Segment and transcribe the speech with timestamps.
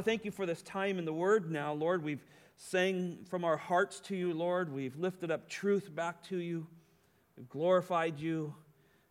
[0.00, 2.02] Father, thank you for this time in the Word now, Lord.
[2.02, 2.24] We've
[2.56, 4.72] sang from our hearts to you, Lord.
[4.72, 6.66] We've lifted up truth back to you.
[7.36, 8.54] We've glorified you.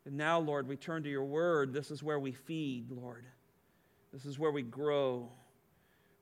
[0.05, 1.73] And now, Lord, we turn to your Word.
[1.73, 3.25] This is where we feed, Lord.
[4.11, 5.30] This is where we grow.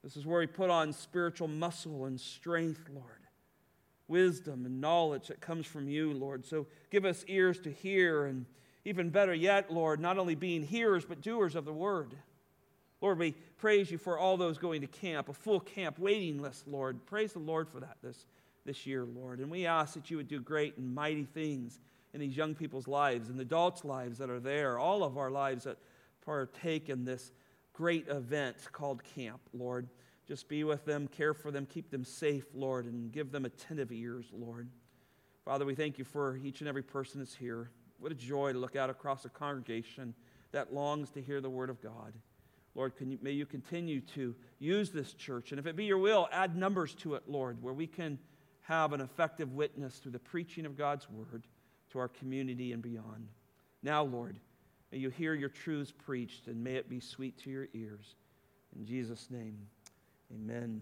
[0.03, 3.21] This is where we put on spiritual muscle and strength, Lord.
[4.09, 6.45] Wisdom and knowledge that comes from you, Lord.
[6.45, 8.45] So give us ears to hear, and
[8.83, 12.15] even better yet, Lord, not only being hearers, but doers of the word.
[13.01, 16.67] Lord, we praise you for all those going to camp, a full camp waiting list,
[16.67, 17.05] Lord.
[17.05, 18.25] Praise the Lord for that this,
[18.65, 19.39] this year, Lord.
[19.39, 21.79] And we ask that you would do great and mighty things
[22.13, 25.65] in these young people's lives, the adults' lives that are there, all of our lives
[25.65, 25.77] that
[26.25, 27.31] partake in this
[27.73, 29.87] great event called camp, Lord.
[30.27, 33.91] Just be with them, care for them, keep them safe, Lord, and give them attentive
[33.91, 34.67] ears, Lord.
[35.45, 37.69] Father, we thank you for each and every person that's here.
[37.99, 40.13] What a joy to look out across a congregation
[40.51, 42.13] that longs to hear the word of God.
[42.77, 45.51] Lord, you, may you continue to use this church.
[45.51, 48.19] And if it be your will, add numbers to it, Lord, where we can
[48.61, 51.47] have an effective witness through the preaching of God's word
[51.91, 53.29] to our community and beyond.
[53.81, 54.37] Now, Lord,
[54.91, 58.15] may you hear your truths preached and may it be sweet to your ears.
[58.77, 59.57] In Jesus' name,
[60.31, 60.81] amen.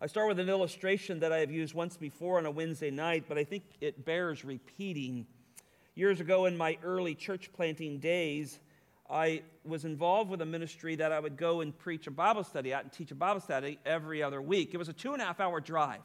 [0.00, 3.24] I start with an illustration that I have used once before on a Wednesday night,
[3.26, 5.26] but I think it bears repeating.
[5.96, 8.60] Years ago, in my early church planting days,
[9.10, 12.72] I was involved with a ministry that I would go and preach a Bible study
[12.72, 14.74] at and teach a Bible study every other week.
[14.74, 16.00] It was a two and a half hour drive.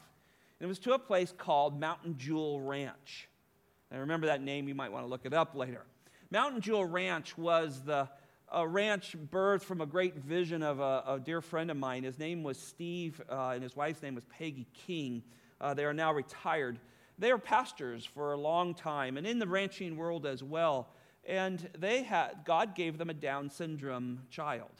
[0.58, 3.28] And it was to a place called Mountain Jewel Ranch.
[3.92, 5.84] I remember that name, you might want to look it up later.
[6.30, 8.08] Mountain Jewel Ranch was the
[8.52, 12.04] a ranch birthed from a great vision of a, a dear friend of mine.
[12.04, 15.22] His name was Steve, uh, and his wife's name was Peggy King.
[15.60, 16.78] Uh, they are now retired.
[17.18, 20.88] They were pastors for a long time and in the ranching world as well.
[21.26, 24.70] And they had, God gave them a Down syndrome child.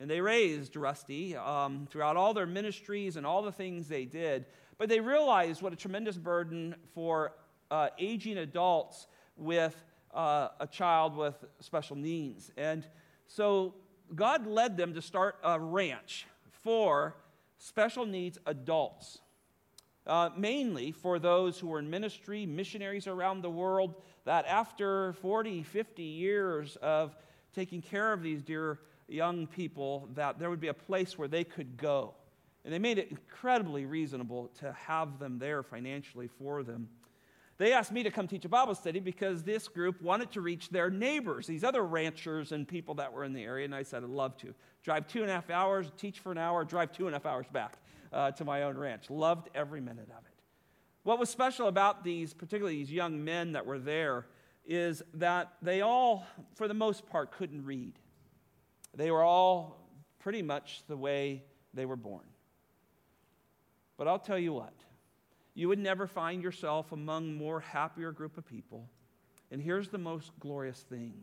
[0.00, 4.46] And they raised Rusty um, throughout all their ministries and all the things they did.
[4.78, 7.34] But they realized what a tremendous burden for
[7.70, 9.76] uh, aging adults with
[10.12, 12.50] uh, a child with special needs.
[12.56, 12.86] And
[13.28, 13.74] so
[14.14, 17.14] God led them to start a ranch for
[17.58, 19.20] special needs adults
[20.06, 23.94] uh, mainly for those who were in ministry, missionaries around the world,
[24.24, 27.16] that after 40, 50 years of
[27.54, 28.78] taking care of these dear
[29.08, 32.14] young people, that there would be a place where they could go.
[32.64, 36.88] And they made it incredibly reasonable to have them there financially for them.
[37.58, 40.70] They asked me to come teach a Bible study because this group wanted to reach
[40.70, 43.64] their neighbors, these other ranchers and people that were in the area.
[43.64, 44.54] And I said, I'd love to.
[44.82, 47.26] Drive two and a half hours, teach for an hour, drive two and a half
[47.26, 47.78] hours back
[48.12, 49.10] uh, to my own ranch.
[49.10, 50.31] Loved every minute of it.
[51.02, 54.26] What was special about these, particularly these young men that were there,
[54.64, 56.24] is that they all,
[56.54, 57.98] for the most part, couldn't read.
[58.94, 59.88] They were all
[60.20, 61.42] pretty much the way
[61.74, 62.24] they were born.
[63.96, 64.74] But I'll tell you what,
[65.54, 68.88] you would never find yourself among more happier group of people.
[69.50, 71.14] And here's the most glorious thing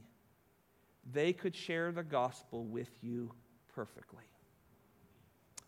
[1.12, 3.32] they could share the gospel with you
[3.74, 4.29] perfectly.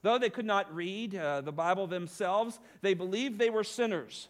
[0.02, 4.28] Though they could not read uh, the Bible themselves, they believed they were sinners.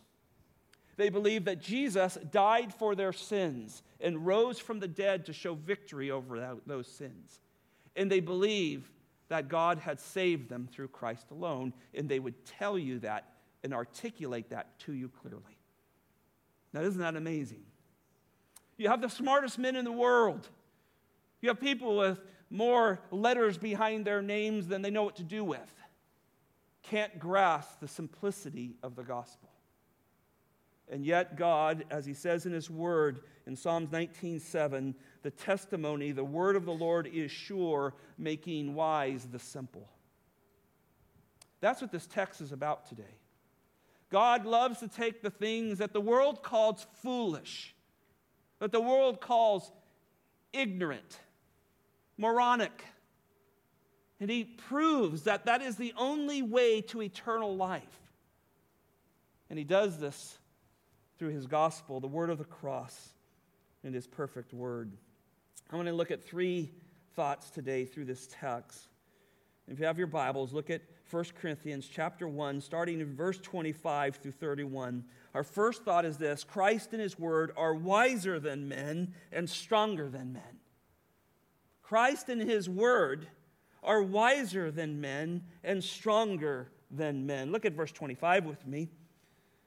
[0.97, 5.55] They believed that Jesus died for their sins and rose from the dead to show
[5.55, 7.39] victory over that, those sins.
[7.95, 8.91] And they believed
[9.29, 13.29] that God had saved them through Christ alone, and they would tell you that
[13.63, 15.57] and articulate that to you clearly.
[16.73, 17.63] Now, isn't that amazing?
[18.77, 20.47] You have the smartest men in the world.
[21.41, 22.19] You have people with
[22.51, 25.73] more letters behind their names than they know what to do with,
[26.83, 29.49] can't grasp the simplicity of the gospel.
[30.89, 34.93] And yet, God, as He says in His Word in Psalms 19:7,
[35.23, 39.87] the testimony, the word of the Lord is sure, making wise the simple.
[41.61, 43.15] That's what this text is about today.
[44.09, 47.73] God loves to take the things that the world calls foolish,
[48.59, 49.71] that the world calls
[50.51, 51.19] ignorant,
[52.21, 52.85] moronic.
[54.19, 57.81] And he proves that that is the only way to eternal life.
[59.49, 60.37] And he does this
[61.17, 63.09] through his gospel, the word of the cross,
[63.83, 64.91] and his perfect word.
[65.71, 66.71] I want to look at three
[67.15, 68.87] thoughts today through this text.
[69.67, 74.17] If you have your Bibles, look at 1 Corinthians chapter 1, starting in verse 25
[74.17, 75.03] through 31.
[75.33, 80.09] Our first thought is this Christ and his word are wiser than men and stronger
[80.09, 80.60] than men.
[81.91, 83.27] Christ and his word
[83.83, 87.51] are wiser than men and stronger than men.
[87.51, 88.87] Look at verse 25 with me.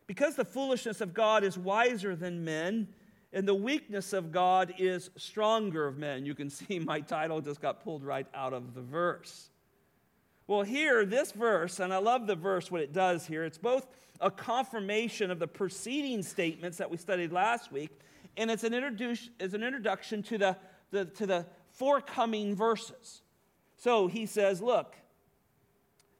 [0.07, 2.89] Because the foolishness of God is wiser than men,
[3.35, 6.25] and the weakness of God is stronger of men.
[6.25, 9.51] You can see my title just got pulled right out of the verse.
[10.47, 13.87] Well, here, this verse, and I love the verse, what it does here, it's both
[14.23, 17.91] a confirmation of the preceding statements that we studied last week,
[18.39, 20.57] and it's an, introduce, it's an introduction to the,
[20.91, 21.45] the, to the
[21.75, 23.23] forthcoming verses.
[23.77, 24.97] So he says, Look,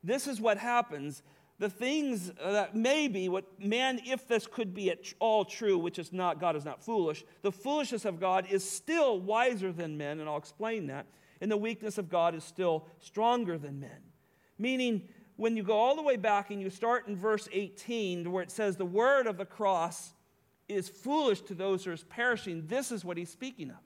[0.03, 1.23] this is what happens.
[1.61, 6.13] The things that maybe what man, if this could be at all true, which is
[6.13, 10.29] not, God is not foolish, the foolishness of God is still wiser than men, and
[10.29, 11.07] I'll explain that,
[11.41, 14.03] and the weakness of God is still stronger than men.
[14.59, 18.43] Meaning, when you go all the way back and you start in verse 18, where
[18.43, 20.13] it says, The word of the cross
[20.69, 23.77] is foolish to those who are perishing, this is what he's speaking of.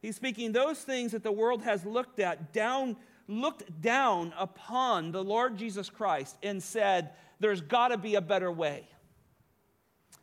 [0.00, 2.96] He's speaking those things that the world has looked at, down,
[3.26, 7.10] looked down upon the Lord Jesus Christ and said,
[7.40, 8.86] There's got to be a better way.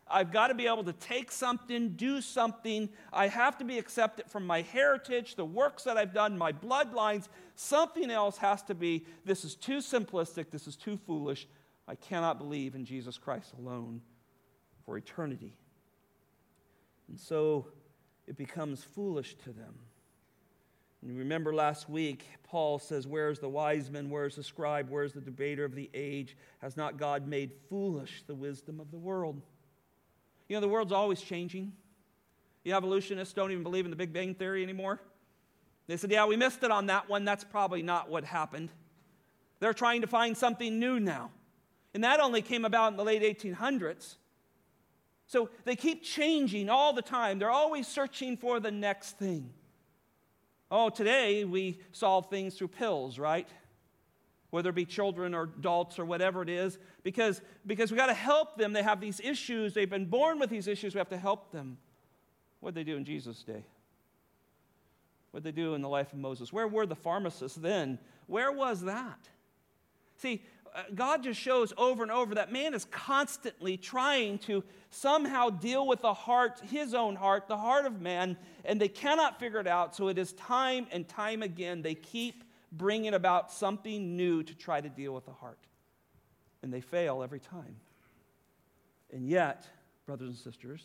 [0.07, 2.89] I've got to be able to take something, do something.
[3.11, 7.27] I have to be accepted from my heritage, the works that I've done, my bloodlines.
[7.55, 9.05] Something else has to be.
[9.25, 10.51] This is too simplistic.
[10.51, 11.47] This is too foolish.
[11.87, 14.01] I cannot believe in Jesus Christ alone
[14.85, 15.55] for eternity.
[17.07, 17.67] And so
[18.27, 19.75] it becomes foolish to them.
[21.01, 24.09] And you remember last week, Paul says, Where's the wise man?
[24.09, 24.89] Where's the scribe?
[24.89, 26.35] Where's the debater of the age?
[26.59, 29.41] Has not God made foolish the wisdom of the world?
[30.47, 31.73] You know, the world's always changing.
[32.63, 34.99] The evolutionists don't even believe in the Big Bang Theory anymore.
[35.87, 37.23] They said, Yeah, we missed it on that one.
[37.23, 38.69] That's probably not what happened.
[39.59, 41.29] They're trying to find something new now.
[41.93, 44.15] And that only came about in the late 1800s.
[45.27, 47.39] So they keep changing all the time.
[47.39, 49.51] They're always searching for the next thing.
[50.69, 53.47] Oh, today we solve things through pills, right?
[54.51, 58.13] Whether it be children or adults or whatever it is, because, because we got to
[58.13, 58.73] help them.
[58.73, 59.73] They have these issues.
[59.73, 60.93] They've been born with these issues.
[60.93, 61.77] We have to help them.
[62.59, 63.63] What did they do in Jesus' day?
[65.31, 66.53] What did they do in the life of Moses?
[66.53, 67.99] Where were the pharmacists then?
[68.27, 69.19] Where was that?
[70.17, 70.43] See,
[70.75, 75.87] Uh, God just shows over and over that man is constantly trying to somehow deal
[75.87, 78.35] with the heart, his own heart, the heart of man,
[78.65, 79.95] and they cannot figure it out.
[79.95, 82.43] So it is time and time again they keep
[82.73, 85.59] bringing about something new to try to deal with the heart.
[86.61, 87.77] And they fail every time.
[89.13, 89.65] And yet,
[90.05, 90.83] brothers and sisters,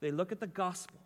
[0.00, 1.00] they look at the gospel,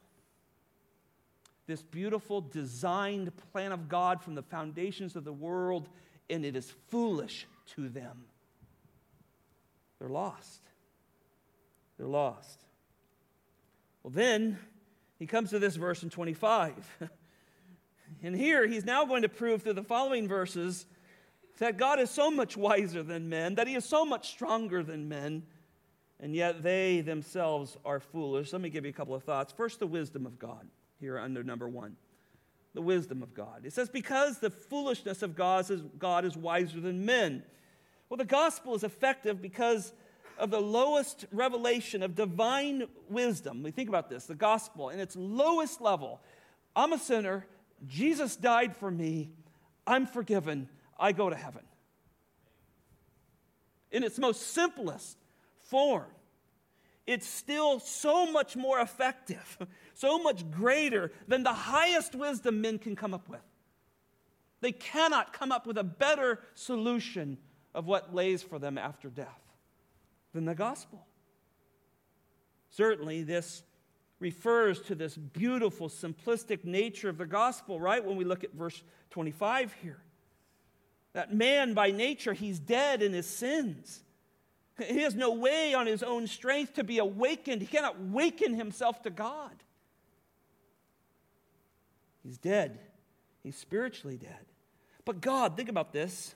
[1.69, 5.89] this beautiful designed plan of God from the foundations of the world,
[6.29, 8.25] and it is foolish to them.
[9.99, 10.61] They're lost.
[11.97, 12.61] They're lost.
[14.03, 14.59] Well, then
[15.19, 16.75] he comes to this verse in 25.
[18.23, 20.87] and here he's now going to prove through the following verses
[21.59, 25.09] that God is so much wiser than men, that he is so much stronger than
[25.09, 25.45] men,
[26.21, 28.53] and yet they themselves are foolish.
[28.53, 29.53] Let me give you a couple of thoughts.
[29.53, 30.67] First, the wisdom of God,
[31.01, 31.97] here under number one.
[32.75, 33.65] The wisdom of God.
[33.65, 37.45] It says, because the foolishness of God is, God is wiser than men.
[38.09, 39.93] Well, the gospel is effective because
[40.39, 43.63] of the lowest revelation of divine wisdom.
[43.63, 46.21] We think about this the gospel in its lowest level.
[46.75, 47.47] I'm a sinner.
[47.87, 49.31] Jesus died for me.
[49.87, 50.69] I'm forgiven.
[50.99, 51.63] I go to heaven.
[53.91, 55.17] In its most simplest
[55.63, 56.07] form,
[57.07, 59.59] it's still so much more effective,
[59.95, 63.43] so much greater than the highest wisdom men can come up with.
[64.61, 67.37] They cannot come up with a better solution
[67.75, 69.43] of what lays for them after death
[70.33, 71.07] than the gospel.
[72.71, 73.63] Certainly, this
[74.21, 78.03] refers to this beautiful, simplistic nature of the gospel, right?
[78.05, 80.01] When we look at verse 25 here.
[81.13, 84.03] That man, by nature, he's dead in his sins.
[84.79, 87.63] He has no way on his own strength to be awakened.
[87.63, 89.53] He cannot waken himself to God.
[92.25, 92.79] He's dead.
[93.43, 94.47] He's spiritually dead.
[95.05, 96.35] But God, think about this.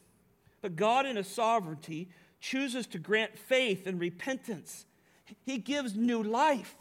[0.60, 2.08] But God, in His sovereignty,
[2.40, 4.86] chooses to grant faith and repentance.
[5.44, 6.76] He gives new life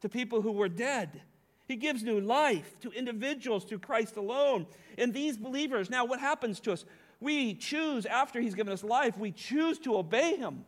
[0.00, 1.22] to people who were dead.
[1.66, 4.66] He gives new life to individuals through Christ alone.
[4.98, 6.84] And these believers, now what happens to us?
[7.22, 10.64] We choose, after He's given us life, we choose to obey Him.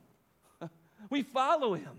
[1.11, 1.99] we follow Him.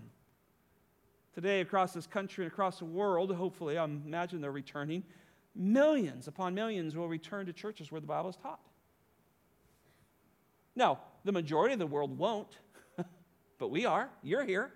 [1.34, 5.04] Today, across this country and across the world, hopefully, I imagine they're returning,
[5.54, 8.60] millions upon millions will return to churches where the Bible is taught.
[10.74, 12.56] Now, the majority of the world won't,
[13.58, 14.08] but we are.
[14.22, 14.72] You're here.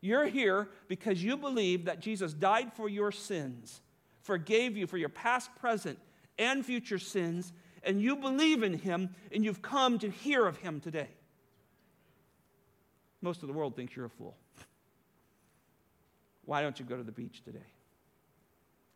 [0.00, 3.82] You're here because you believe that Jesus died for your sins,
[4.22, 5.98] forgave you for your past, present,
[6.38, 7.52] and future sins,
[7.86, 11.08] and you believe in him, and you've come to hear of him today.
[13.22, 14.36] Most of the world thinks you're a fool.
[16.44, 17.58] Why don't you go to the beach today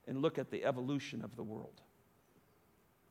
[0.06, 1.80] and look at the evolution of the world?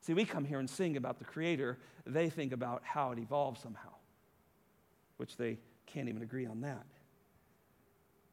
[0.02, 1.78] See, we come here and sing about the Creator.
[2.06, 3.92] They think about how it evolved somehow,
[5.16, 6.86] which they can't even agree on that.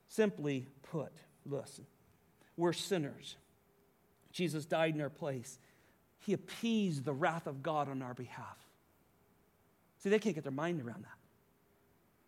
[0.07, 1.11] Simply put,
[1.45, 1.85] listen,
[2.55, 3.35] we're sinners.
[4.31, 5.59] Jesus died in our place.
[6.19, 8.57] He appeased the wrath of God on our behalf.
[9.99, 11.17] See, they can't get their mind around that.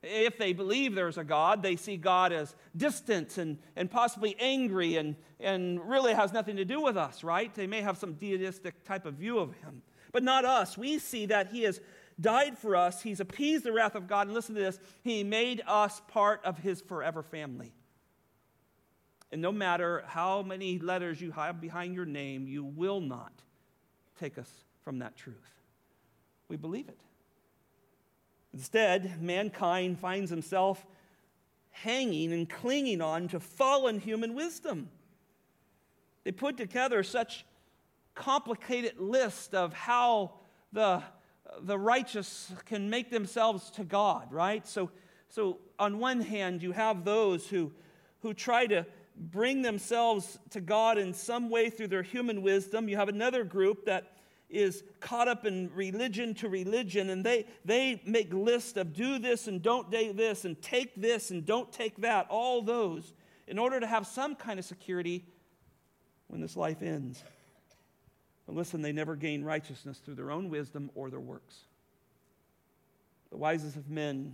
[0.01, 4.96] If they believe there's a God, they see God as distant and, and possibly angry
[4.96, 7.53] and, and really has nothing to do with us, right?
[7.53, 9.81] They may have some deistic type of view of him,
[10.13, 10.77] but not us.
[10.77, 11.81] We see that he has
[12.19, 15.62] died for us, he's appeased the wrath of God, and listen to this he made
[15.67, 17.74] us part of his forever family.
[19.31, 23.34] And no matter how many letters you have behind your name, you will not
[24.19, 24.51] take us
[24.83, 25.35] from that truth.
[26.47, 26.99] We believe it.
[28.53, 30.85] Instead, mankind finds himself
[31.71, 34.89] hanging and clinging on to fallen human wisdom.
[36.23, 37.45] They put together such
[38.15, 40.33] complicated list of how
[40.73, 41.01] the,
[41.61, 44.67] the righteous can make themselves to God, right?
[44.67, 44.89] So,
[45.29, 47.71] so on one hand, you have those who,
[48.21, 48.85] who try to
[49.19, 52.88] bring themselves to God in some way through their human wisdom.
[52.88, 54.13] You have another group that
[54.49, 59.47] is caught up in religion to religion, and they, they make lists of do this
[59.47, 63.13] and don't do this, and take this and don't take that, all those,
[63.47, 65.23] in order to have some kind of security
[66.27, 67.23] when this life ends.
[68.47, 71.55] But listen, they never gain righteousness through their own wisdom or their works.
[73.29, 74.33] The wisest of men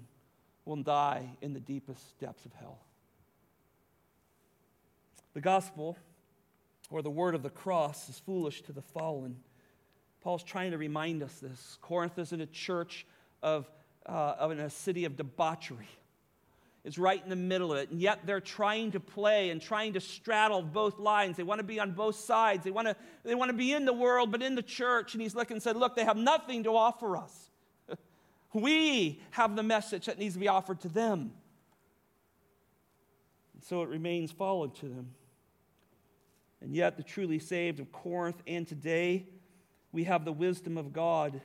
[0.63, 2.79] will die in the deepest depths of hell.
[5.35, 5.95] The gospel,
[6.89, 9.35] or the word of the cross, is foolish to the fallen
[10.25, 11.77] Paul's trying to remind us this.
[11.83, 13.05] Corinth isn't a church
[13.43, 13.69] of,
[14.07, 15.87] uh, of in a city of debauchery.
[16.83, 17.91] It's right in the middle of it.
[17.91, 21.37] And yet they're trying to play and trying to straddle both lines.
[21.37, 22.63] They want to be on both sides.
[22.63, 25.13] They want to, they want to be in the world, but in the church.
[25.13, 27.51] And he's looking and said, Look, they have nothing to offer us.
[28.53, 31.33] we have the message that needs to be offered to them.
[33.53, 35.11] And so it remains followed to them.
[36.61, 39.27] And yet, the truly saved of Corinth and today
[39.95, 41.39] we have the wisdom of God.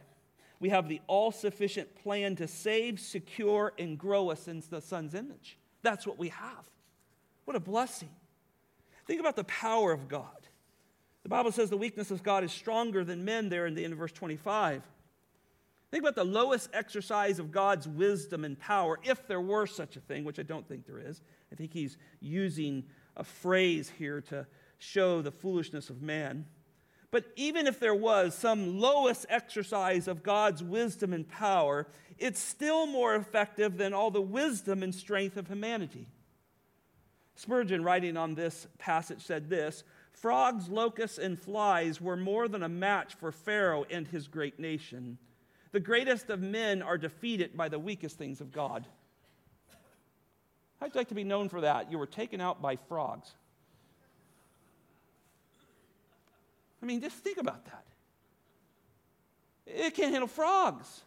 [0.59, 5.15] We have the all sufficient plan to save, secure, and grow us into the Son's
[5.15, 5.57] image.
[5.83, 6.69] That's what we have.
[7.45, 8.11] What a blessing.
[9.07, 10.27] Think about the power of God.
[11.23, 13.93] The Bible says the weakness of God is stronger than men, there in the end
[13.93, 14.83] of verse 25.
[15.93, 20.01] Think about the lowest exercise of God's wisdom and power, if there were such a
[20.01, 21.21] thing, which I don't think there is.
[21.53, 22.85] I think he's using
[23.17, 24.47] a phrase here to
[24.81, 26.47] show the foolishness of man.
[27.11, 31.87] But even if there was some lowest exercise of God's wisdom and power,
[32.19, 36.07] it's still more effective than all the wisdom and strength of humanity.
[37.35, 39.83] Spurgeon, writing on this passage, said this
[40.13, 45.19] Frogs, locusts, and flies were more than a match for Pharaoh and his great nation.
[45.73, 48.87] The greatest of men are defeated by the weakest things of God.
[50.81, 51.91] I'd like to be known for that.
[51.91, 53.33] You were taken out by frogs.
[56.83, 57.85] I mean, just think about that.
[59.67, 61.03] It can't handle frogs,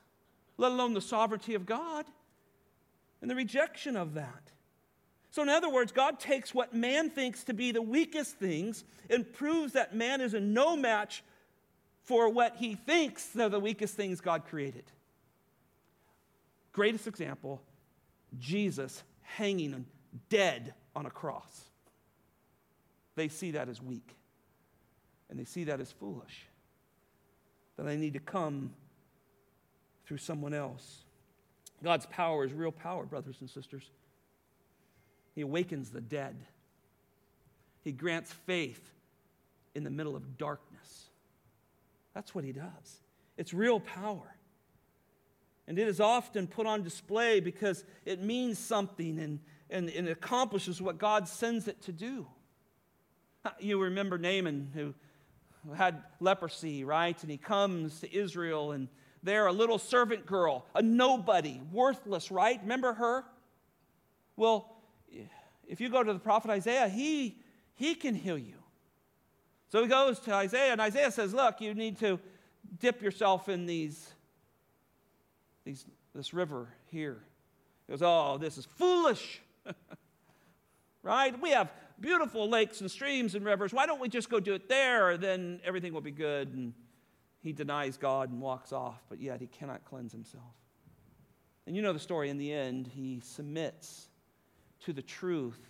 [0.57, 2.05] let alone the sovereignty of God
[3.21, 4.51] and the rejection of that.
[5.31, 9.31] So, in other words, God takes what man thinks to be the weakest things and
[9.33, 11.23] proves that man is a no match
[12.03, 14.83] for what he thinks are the weakest things God created.
[16.71, 17.61] Greatest example
[18.39, 19.85] Jesus hanging
[20.29, 21.65] dead on a cross.
[23.15, 24.15] They see that as weak
[25.33, 26.45] and they see that as foolish.
[27.77, 28.69] That I need to come
[30.05, 30.99] through someone else.
[31.83, 33.89] God's power is real power, brothers and sisters.
[35.33, 36.35] He awakens the dead,
[37.83, 38.91] He grants faith
[39.73, 41.05] in the middle of darkness.
[42.13, 43.01] That's what He does.
[43.35, 44.35] It's real power.
[45.67, 49.39] And it is often put on display because it means something and,
[49.71, 52.27] and, and accomplishes what God sends it to do.
[53.59, 54.93] You remember Naaman, who
[55.75, 57.19] had leprosy, right?
[57.21, 58.87] And he comes to Israel, and
[59.21, 62.59] there, a little servant girl, a nobody, worthless, right?
[62.61, 63.23] Remember her?
[64.35, 64.75] Well,
[65.67, 67.37] if you go to the prophet Isaiah, he,
[67.75, 68.55] he can heal you.
[69.69, 72.19] So he goes to Isaiah, and Isaiah says, Look, you need to
[72.79, 74.07] dip yourself in these,
[75.63, 77.23] these this river here.
[77.87, 79.41] He goes, Oh, this is foolish.
[81.03, 81.39] right?
[81.41, 81.71] We have
[82.03, 83.73] beautiful lakes and streams and rivers.
[83.73, 85.17] Why don't we just go do it there?
[85.17, 86.53] Then everything will be good.
[86.53, 86.73] And
[87.39, 90.53] he denies God and walks off, but yet he cannot cleanse himself.
[91.65, 94.09] And you know the story in the end, he submits
[94.81, 95.61] to the truth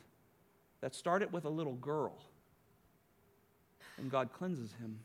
[0.82, 2.18] that started with a little girl.
[4.00, 5.00] And God cleanses him.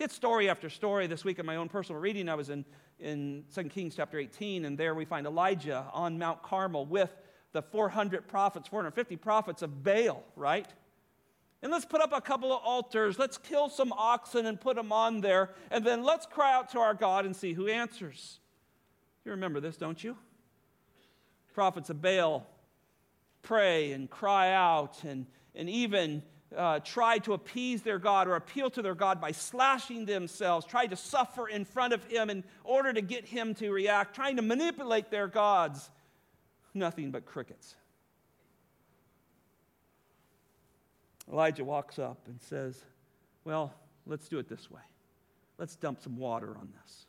[0.00, 1.06] It's story after story.
[1.06, 2.64] This week in my own personal reading, I was in,
[2.98, 7.14] in 2 Kings chapter 18, and there we find Elijah on Mount Carmel with
[7.52, 10.66] the 400 prophets, 450 prophets of Baal, right?
[11.62, 13.18] And let's put up a couple of altars.
[13.18, 15.50] Let's kill some oxen and put them on there.
[15.70, 18.40] And then let's cry out to our God and see who answers.
[19.24, 20.16] You remember this, don't you?
[21.54, 22.46] Prophets of Baal
[23.42, 26.22] pray and cry out and, and even
[26.56, 30.90] uh, try to appease their God or appeal to their God by slashing themselves, trying
[30.90, 34.42] to suffer in front of Him in order to get Him to react, trying to
[34.42, 35.90] manipulate their gods.
[36.74, 37.74] Nothing but crickets.
[41.30, 42.84] Elijah walks up and says,
[43.44, 43.72] Well,
[44.06, 44.80] let's do it this way.
[45.58, 47.06] Let's dump some water on this.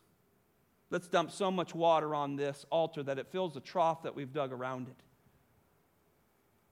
[0.89, 4.31] Let's dump so much water on this altar that it fills the trough that we've
[4.31, 5.03] dug around it.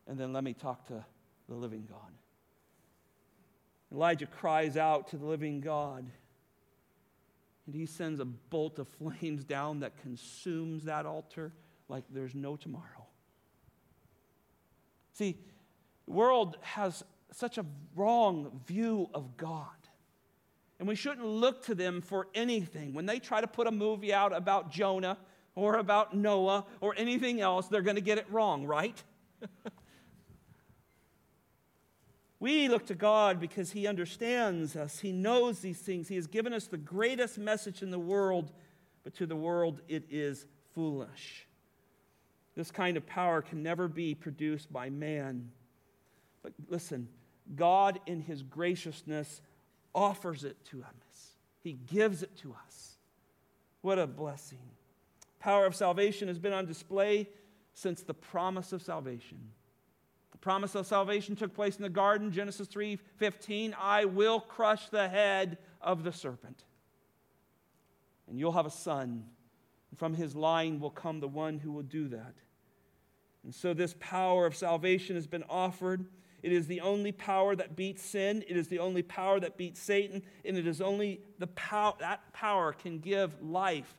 [0.08, 1.04] And then let me talk to
[1.50, 2.12] the living God.
[3.92, 6.06] Elijah cries out to the living God,
[7.66, 11.52] and he sends a bolt of flames down that consumes that altar
[11.92, 13.06] like there's no tomorrow.
[15.14, 15.38] See,
[16.06, 19.68] the world has such a wrong view of God.
[20.80, 22.94] And we shouldn't look to them for anything.
[22.94, 25.18] When they try to put a movie out about Jonah
[25.54, 29.04] or about Noah or anything else, they're going to get it wrong, right?
[32.40, 36.08] we look to God because He understands us, He knows these things.
[36.08, 38.52] He has given us the greatest message in the world,
[39.04, 41.48] but to the world it is foolish.
[42.62, 45.50] This kind of power can never be produced by man.
[46.44, 47.08] But listen,
[47.56, 49.42] God, in His graciousness,
[49.96, 52.98] offers it to us, He gives it to us.
[53.82, 54.62] What a blessing.
[55.40, 57.28] Power of salvation has been on display
[57.74, 59.40] since the promise of salvation.
[60.32, 65.10] The promise of salvation took place in the garden, Genesis 3:15, I will crush the
[65.10, 66.64] head of the serpent.
[68.28, 69.32] And you'll have a son,
[69.90, 72.36] and from his line will come the one who will do that.
[73.44, 76.06] And so this power of salvation has been offered
[76.44, 78.44] it is the only power that beats sin.
[78.48, 80.24] It is the only power that beats Satan.
[80.44, 83.98] And it is only the power, that power can give life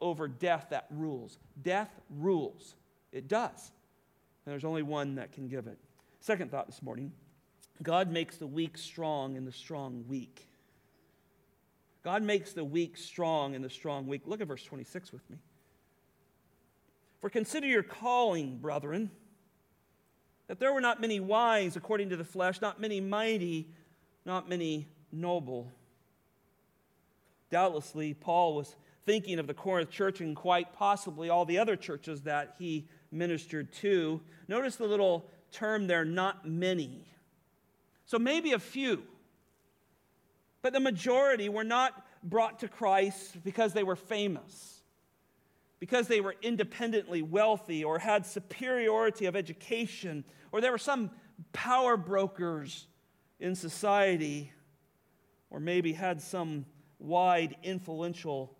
[0.00, 1.38] over death that rules.
[1.62, 2.76] Death rules.
[3.12, 3.72] It does.
[4.44, 5.78] And there's only one that can give it.
[6.20, 7.12] Second thought this morning
[7.82, 10.48] God makes the weak strong and the strong weak.
[12.02, 14.22] God makes the weak strong and the strong weak.
[14.26, 15.38] Look at verse 26 with me.
[17.22, 19.12] For consider your calling, brethren
[20.48, 23.68] that there were not many wise according to the flesh, not many mighty,
[24.26, 25.70] not many noble.
[27.48, 28.74] Doubtlessly, Paul was
[29.06, 33.72] thinking of the Corinth church and quite possibly all the other churches that he ministered
[33.74, 34.20] to.
[34.48, 37.06] Notice the little term there, not many.
[38.04, 39.04] So maybe a few.
[40.60, 44.81] But the majority were not brought to Christ because they were famous
[45.82, 51.10] because they were independently wealthy or had superiority of education, or there were some
[51.52, 52.86] power brokers
[53.40, 54.52] in society,
[55.50, 56.64] or maybe had some
[57.00, 58.56] wide, influential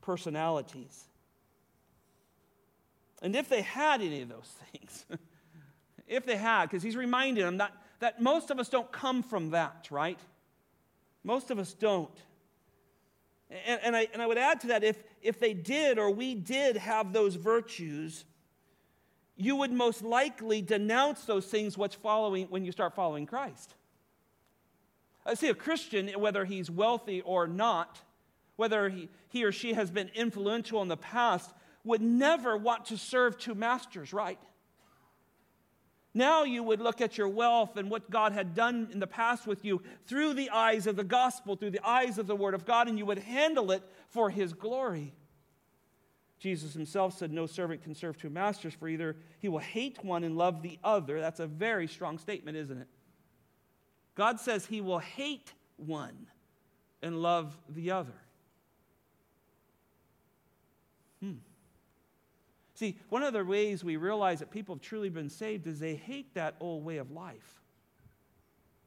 [0.00, 1.04] personalities.
[3.22, 5.06] And if they had any of those things,
[6.08, 7.70] if they had, because he's reminding them that,
[8.00, 10.18] that most of us don't come from that, right?
[11.22, 12.10] Most of us don't.
[13.50, 16.34] And, and, I, and I would add to that if, if they did or we
[16.34, 18.24] did have those virtues,
[19.36, 23.74] you would most likely denounce those things what's following when you start following Christ.
[25.26, 28.00] I see a Christian, whether he's wealthy or not,
[28.56, 31.52] whether he, he or she has been influential in the past,
[31.84, 34.38] would never want to serve two masters, right?
[36.12, 39.46] Now you would look at your wealth and what God had done in the past
[39.46, 42.66] with you through the eyes of the gospel, through the eyes of the word of
[42.66, 45.14] God, and you would handle it for his glory.
[46.40, 50.24] Jesus himself said, No servant can serve two masters, for either he will hate one
[50.24, 51.20] and love the other.
[51.20, 52.88] That's a very strong statement, isn't it?
[54.16, 56.26] God says he will hate one
[57.02, 58.14] and love the other.
[61.22, 61.34] Hmm.
[62.80, 65.96] See, one of the ways we realize that people have truly been saved is they
[65.96, 67.60] hate that old way of life.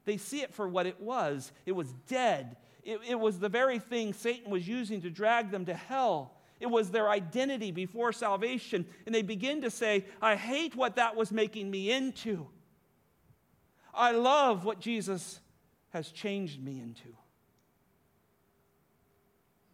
[0.04, 3.78] They see it for what it was it was dead, it, it was the very
[3.78, 6.32] thing Satan was using to drag them to hell.
[6.58, 8.84] It was their identity before salvation.
[9.06, 12.48] And they begin to say, I hate what that was making me into.
[13.94, 15.38] I love what Jesus
[15.90, 17.10] has changed me into.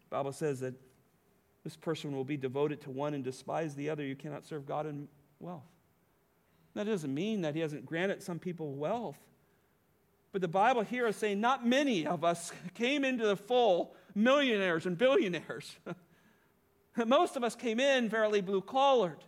[0.02, 0.74] The Bible says that
[1.64, 4.04] this person will be devoted to one and despise the other.
[4.04, 5.66] You cannot serve God and wealth.
[6.74, 9.18] That doesn't mean that he hasn't granted some people wealth.
[10.32, 14.86] But the Bible here is saying not many of us came into the full millionaires
[14.86, 15.76] and billionaires.
[17.06, 19.24] Most of us came in fairly blue collared.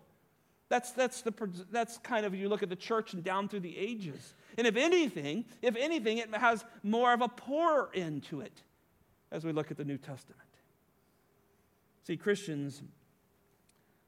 [0.69, 1.35] That's, that's, the,
[1.71, 4.35] that's kind of, you look at the church and down through the ages.
[4.57, 8.63] And if anything, if anything, it has more of a poor end to it
[9.31, 10.41] as we look at the New Testament.
[12.03, 12.83] See, Christians,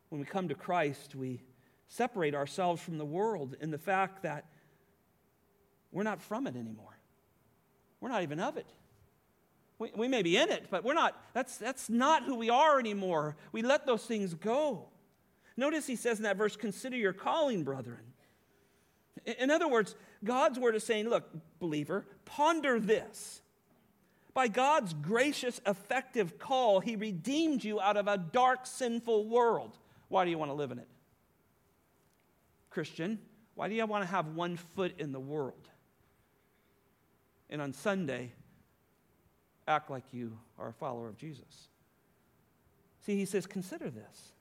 [0.09, 1.41] when we come to Christ, we
[1.87, 4.47] separate ourselves from the world in the fact that
[5.93, 6.99] we're not from it anymore.
[8.01, 8.67] We're not even of it.
[9.79, 12.79] We, we may be in it, but we're not, that's, that's not who we are
[12.79, 13.37] anymore.
[13.53, 14.89] We let those things go.
[15.57, 18.01] Notice he says in that verse, consider your calling, brethren.
[19.39, 21.29] In other words, God's word is saying, look,
[21.61, 23.41] believer, ponder this.
[24.35, 29.79] By God's gracious, effective call, he redeemed you out of a dark, sinful world.
[30.09, 30.89] Why do you want to live in it?
[32.71, 33.21] Christian,
[33.55, 35.69] why do you want to have one foot in the world?
[37.49, 38.33] And on Sunday,
[39.69, 41.69] act like you are a follower of Jesus.
[43.07, 44.33] See, he says, consider this.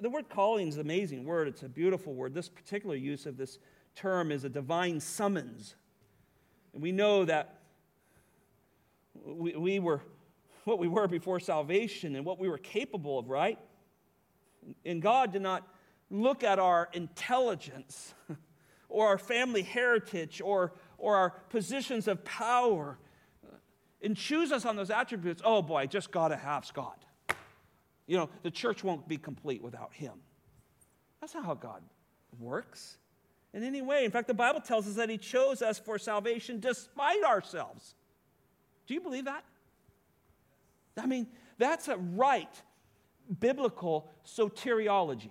[0.00, 1.48] The word calling is an amazing word.
[1.48, 2.34] It's a beautiful word.
[2.34, 3.58] This particular use of this
[3.96, 5.74] term is a divine summons.
[6.72, 7.55] And we know that
[9.24, 10.02] we, we were
[10.66, 13.58] what we were before salvation and what we were capable of, right?
[14.84, 15.66] And God did not
[16.10, 18.14] look at our intelligence
[18.88, 22.98] or our family heritage or, or our positions of power
[24.02, 25.40] and choose us on those attributes.
[25.44, 27.04] Oh boy, I just got to have Scott.
[28.08, 30.14] You know, the church won't be complete without him.
[31.20, 31.82] That's not how God
[32.40, 32.98] works
[33.54, 34.04] in any way.
[34.04, 37.94] In fact, the Bible tells us that he chose us for salvation despite ourselves.
[38.86, 39.44] Do you believe that?
[40.96, 41.26] I mean,
[41.58, 42.50] that's a right
[43.40, 45.30] biblical soteriology.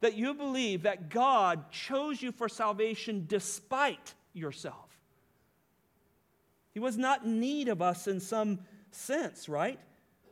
[0.00, 4.98] That you believe that God chose you for salvation despite yourself.
[6.72, 9.80] He was not in need of us in some sense, right?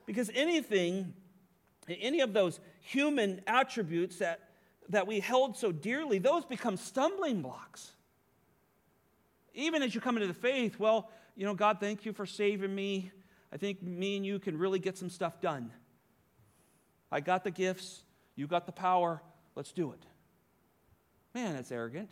[0.07, 1.15] Because anything
[1.89, 4.41] any of those human attributes that,
[4.89, 7.93] that we held so dearly, those become stumbling blocks.
[9.55, 12.75] Even as you come into the faith, well, you know, God, thank you for saving
[12.75, 13.11] me.
[13.53, 15.71] I think me and you can really get some stuff done.
[17.11, 18.03] I got the gifts,
[18.35, 19.23] you got the power,
[19.55, 20.05] let's do it.
[21.35, 22.11] Man, that's arrogant.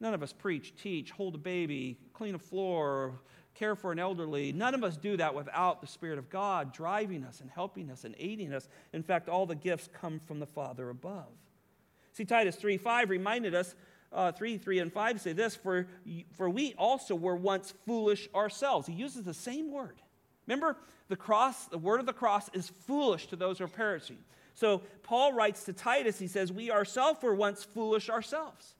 [0.00, 3.20] None of us preach, teach, hold a baby, clean a floor,
[3.54, 4.52] care for an elderly.
[4.52, 8.04] None of us do that without the Spirit of God driving us and helping us
[8.04, 8.68] and aiding us.
[8.92, 11.32] In fact, all the gifts come from the Father above.
[12.12, 13.74] See, Titus 3 5 reminded us,
[14.12, 15.86] uh, 3 3 and 5 say this for,
[16.36, 18.86] for we also were once foolish ourselves.
[18.86, 20.00] He uses the same word.
[20.46, 20.76] Remember,
[21.08, 24.18] the cross, the word of the cross is foolish to those who are perishing.
[24.54, 28.74] So Paul writes to Titus, he says, We ourselves were once foolish ourselves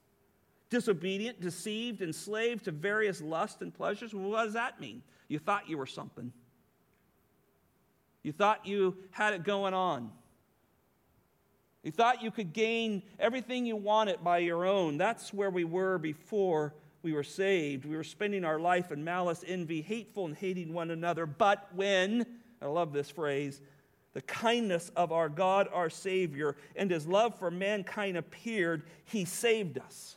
[0.72, 4.14] disobedient, deceived, enslaved to various lusts and pleasures.
[4.14, 5.02] Well, what does that mean?
[5.28, 6.32] You thought you were something.
[8.22, 10.10] You thought you had it going on.
[11.82, 14.98] You thought you could gain everything you wanted by your own.
[14.98, 17.84] That's where we were before we were saved.
[17.84, 21.26] We were spending our life in malice, envy, hateful, and hating one another.
[21.26, 22.24] But when,
[22.60, 23.60] I love this phrase,
[24.12, 29.78] the kindness of our God, our Savior, and his love for mankind appeared, he saved
[29.78, 30.16] us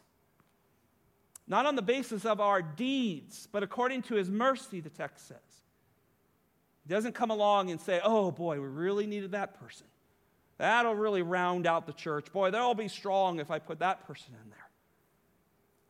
[1.48, 5.38] not on the basis of our deeds, but according to his mercy, the text says.
[6.88, 9.88] He doesn't come along and say, oh boy, we really needed that person.
[10.58, 12.32] That'll really round out the church.
[12.32, 14.70] Boy, they'll be strong if I put that person in there.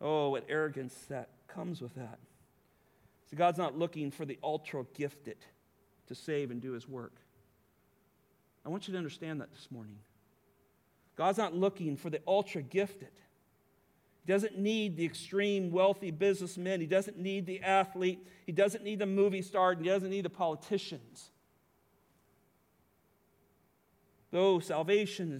[0.01, 2.19] Oh, what arrogance that comes with that.
[3.29, 5.37] See, God's not looking for the ultra gifted
[6.07, 7.13] to save and do his work.
[8.65, 9.97] I want you to understand that this morning.
[11.15, 13.09] God's not looking for the ultra gifted.
[14.25, 16.81] He doesn't need the extreme wealthy businessmen.
[16.81, 18.25] He doesn't need the athlete.
[18.45, 19.71] He doesn't need the movie star.
[19.71, 21.29] And he doesn't need the politicians.
[24.35, 25.39] Though salvation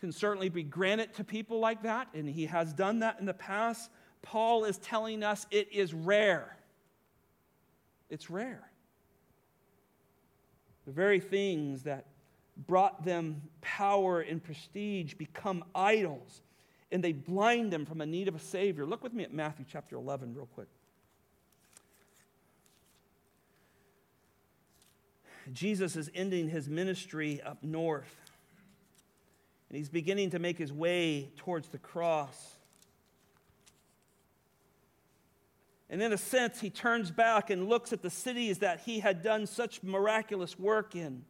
[0.00, 3.32] can certainly be granted to people like that, and he has done that in the
[3.32, 3.88] past,
[4.20, 6.56] Paul is telling us it is rare.
[8.10, 8.68] It's rare.
[10.86, 12.06] The very things that
[12.66, 16.42] brought them power and prestige become idols
[16.90, 18.86] and they blind them from a need of a Savior.
[18.86, 20.66] Look with me at Matthew chapter 11, real quick.
[25.52, 28.14] Jesus is ending his ministry up north,
[29.68, 32.56] and he's beginning to make his way towards the cross.
[35.88, 39.22] And in a sense, he turns back and looks at the cities that he had
[39.22, 41.24] done such miraculous work in,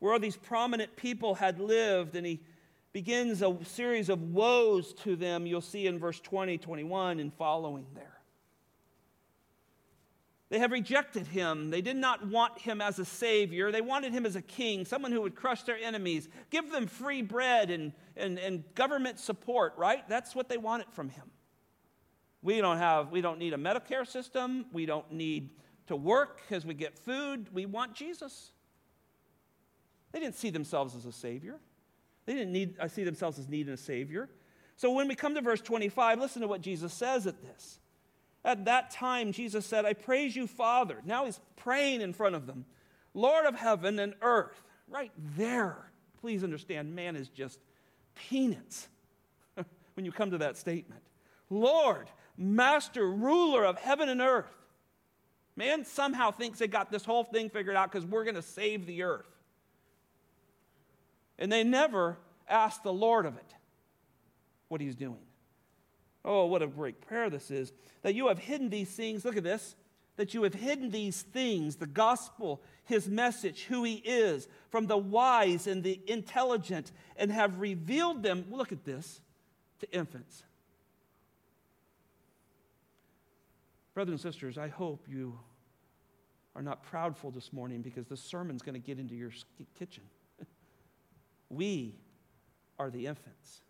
[0.00, 2.40] where all these prominent people had lived, and he
[2.92, 7.86] begins a series of woes to them, you'll see in verse 20, 21, and following
[7.94, 8.19] there.
[10.50, 11.70] They have rejected him.
[11.70, 13.70] They did not want him as a savior.
[13.70, 17.22] They wanted him as a king, someone who would crush their enemies, give them free
[17.22, 20.06] bread and, and, and government support, right?
[20.08, 21.30] That's what they wanted from him.
[22.42, 24.66] We don't have, we don't need a Medicare system.
[24.72, 25.50] We don't need
[25.86, 27.46] to work because we get food.
[27.52, 28.50] We want Jesus.
[30.10, 31.60] They didn't see themselves as a savior.
[32.26, 34.28] They didn't need, I see themselves as needing a savior.
[34.74, 37.78] So when we come to verse 25, listen to what Jesus says at this.
[38.44, 41.02] At that time, Jesus said, I praise you, Father.
[41.04, 42.64] Now he's praying in front of them.
[43.12, 44.62] Lord of heaven and earth.
[44.88, 45.90] Right there.
[46.20, 47.58] Please understand, man is just
[48.14, 48.88] peanuts
[49.94, 51.02] when you come to that statement.
[51.48, 54.50] Lord, master, ruler of heaven and earth.
[55.56, 58.86] Man somehow thinks they got this whole thing figured out because we're going to save
[58.86, 59.26] the earth.
[61.38, 63.54] And they never ask the Lord of it
[64.68, 65.18] what he's doing.
[66.24, 67.72] Oh, what a great prayer this is.
[68.02, 69.74] That you have hidden these things, look at this,
[70.16, 74.98] that you have hidden these things, the gospel, his message, who he is, from the
[74.98, 79.20] wise and the intelligent, and have revealed them, look at this,
[79.78, 80.42] to infants.
[83.94, 85.38] Brothers and sisters, I hope you
[86.54, 89.32] are not proudful this morning because the sermon's going to get into your
[89.78, 90.04] kitchen.
[91.48, 91.94] we
[92.78, 93.62] are the infants.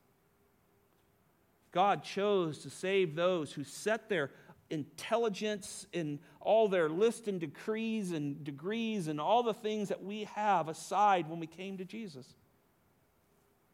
[1.72, 4.30] God chose to save those who set their
[4.70, 10.24] intelligence and all their list and decrees and degrees and all the things that we
[10.34, 12.26] have aside when we came to Jesus.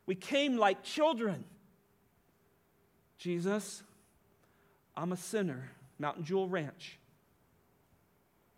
[0.07, 1.45] We came like children.
[3.19, 3.83] Jesus,
[4.97, 5.71] I'm a sinner.
[5.99, 6.99] Mountain Jewel Ranch.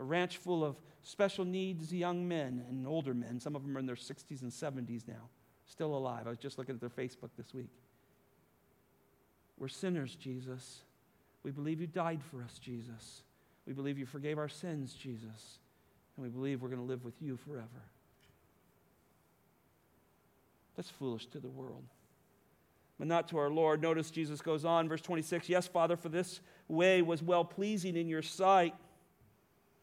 [0.01, 3.41] A ranch full of special needs young men and older men.
[3.41, 5.29] Some of them are in their 60s and 70s now,
[5.67, 6.27] still alive.
[6.27, 7.71] I was just looking at their Facebook this week.
[9.59, 10.81] We're sinners, Jesus.
[11.43, 13.23] We believe you died for us, Jesus.
[13.67, 15.59] We believe you forgave our sins, Jesus.
[16.17, 17.67] And we believe we're going to live with you forever.
[20.77, 21.83] That's foolish to the world,
[22.99, 23.83] but not to our Lord.
[23.83, 28.09] Notice Jesus goes on, verse 26 Yes, Father, for this way was well pleasing in
[28.09, 28.75] your sight.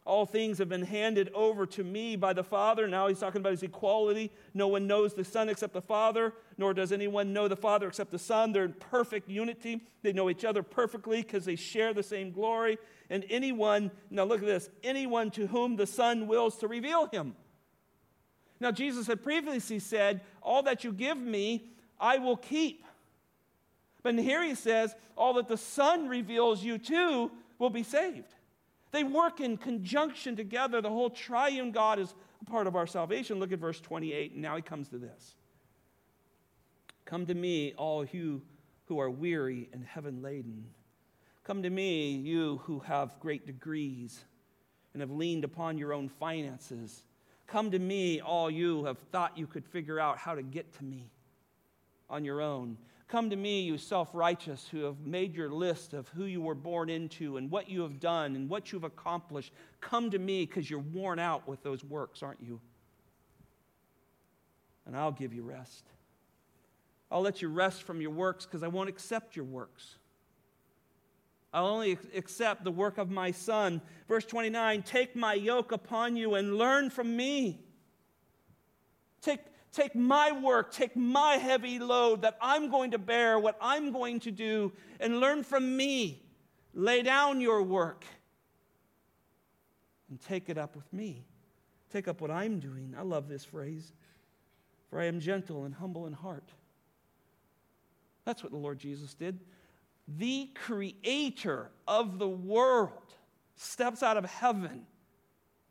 [0.06, 2.88] All things have been handed over to me by the Father.
[2.88, 4.32] Now he's talking about his equality.
[4.54, 8.12] No one knows the Son except the Father, nor does anyone know the Father except
[8.12, 8.52] the Son.
[8.52, 9.82] They're in perfect unity.
[10.04, 12.78] They know each other perfectly because they share the same glory.
[13.10, 17.36] And anyone, now look at this, anyone to whom the Son wills to reveal him.
[18.60, 22.86] Now, Jesus had previously said, All that you give me, I will keep.
[24.04, 28.35] But here he says, All that the Son reveals you to will be saved.
[28.96, 30.80] They work in conjunction together.
[30.80, 33.42] The whole triune God is a part of our salvation.
[33.42, 35.36] Look at verse 28, and now he comes to this
[37.04, 38.42] Come to me, all you
[38.86, 40.68] who are weary and heaven laden.
[41.44, 44.24] Come to me, you who have great degrees
[44.94, 47.04] and have leaned upon your own finances.
[47.48, 50.72] Come to me, all you who have thought you could figure out how to get
[50.78, 51.12] to me
[52.10, 52.78] on your own.
[53.08, 56.56] Come to me, you self righteous, who have made your list of who you were
[56.56, 59.54] born into and what you have done and what you've accomplished.
[59.80, 62.60] Come to me because you're worn out with those works, aren't you?
[64.86, 65.86] And I'll give you rest.
[67.12, 69.96] I'll let you rest from your works because I won't accept your works.
[71.54, 73.82] I'll only accept the work of my Son.
[74.10, 77.62] Verse 29 Take my yoke upon you and learn from me.
[79.22, 79.40] Take,
[79.76, 84.22] Take my work, take my heavy load that I'm going to bear, what I'm going
[84.22, 86.24] to do, and learn from me.
[86.74, 88.06] Lay down your work
[90.10, 91.26] and take it up with me.
[91.92, 92.96] Take up what I'm doing.
[92.98, 93.92] I love this phrase.
[94.90, 96.54] For I am gentle and humble in heart.
[98.24, 99.42] That's what the Lord Jesus did.
[100.08, 103.14] The creator of the world
[103.58, 104.86] steps out of heaven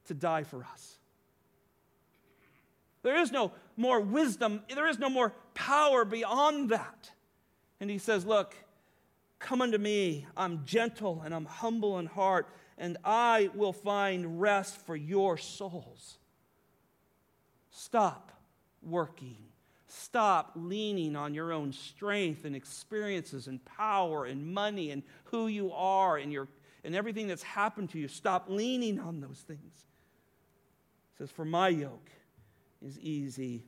[0.08, 0.98] to die for us.
[3.04, 7.10] There is no more wisdom, there is no more power beyond that.
[7.78, 8.56] And he says, Look,
[9.38, 10.26] come unto me.
[10.36, 16.16] I'm gentle and I'm humble in heart, and I will find rest for your souls.
[17.70, 18.32] Stop
[18.82, 19.36] working.
[19.86, 25.72] Stop leaning on your own strength and experiences and power and money and who you
[25.72, 26.48] are and, your,
[26.82, 28.08] and everything that's happened to you.
[28.08, 29.60] Stop leaning on those things.
[31.14, 32.10] It says, For my yoke
[32.84, 33.64] is easy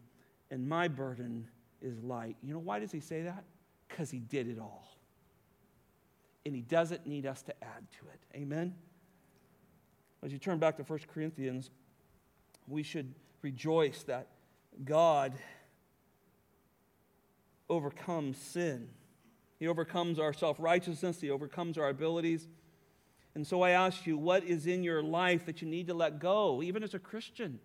[0.51, 1.49] and my burden
[1.81, 2.37] is light.
[2.43, 3.45] You know why does he say that?
[3.89, 4.99] Because he did it all.
[6.45, 8.39] And he doesn't need us to add to it.
[8.39, 8.75] Amen?
[10.23, 11.71] As you turn back to 1 Corinthians,
[12.69, 14.29] we should rejoice that
[14.85, 15.35] God
[17.69, 18.89] overcomes sin.
[19.59, 22.49] He overcomes our self righteousness, He overcomes our abilities.
[23.35, 26.19] And so I ask you, what is in your life that you need to let
[26.21, 27.61] go, even as a Christian?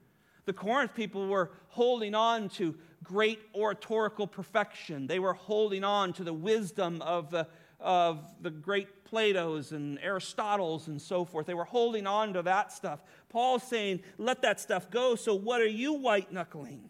[0.46, 5.08] The Corinth people were holding on to great oratorical perfection.
[5.08, 7.48] They were holding on to the wisdom of the,
[7.80, 11.46] of the great Plato's and Aristotle's and so forth.
[11.46, 13.02] They were holding on to that stuff.
[13.30, 15.16] Paul's saying, let that stuff go.
[15.16, 16.90] So, what are you white knuckling?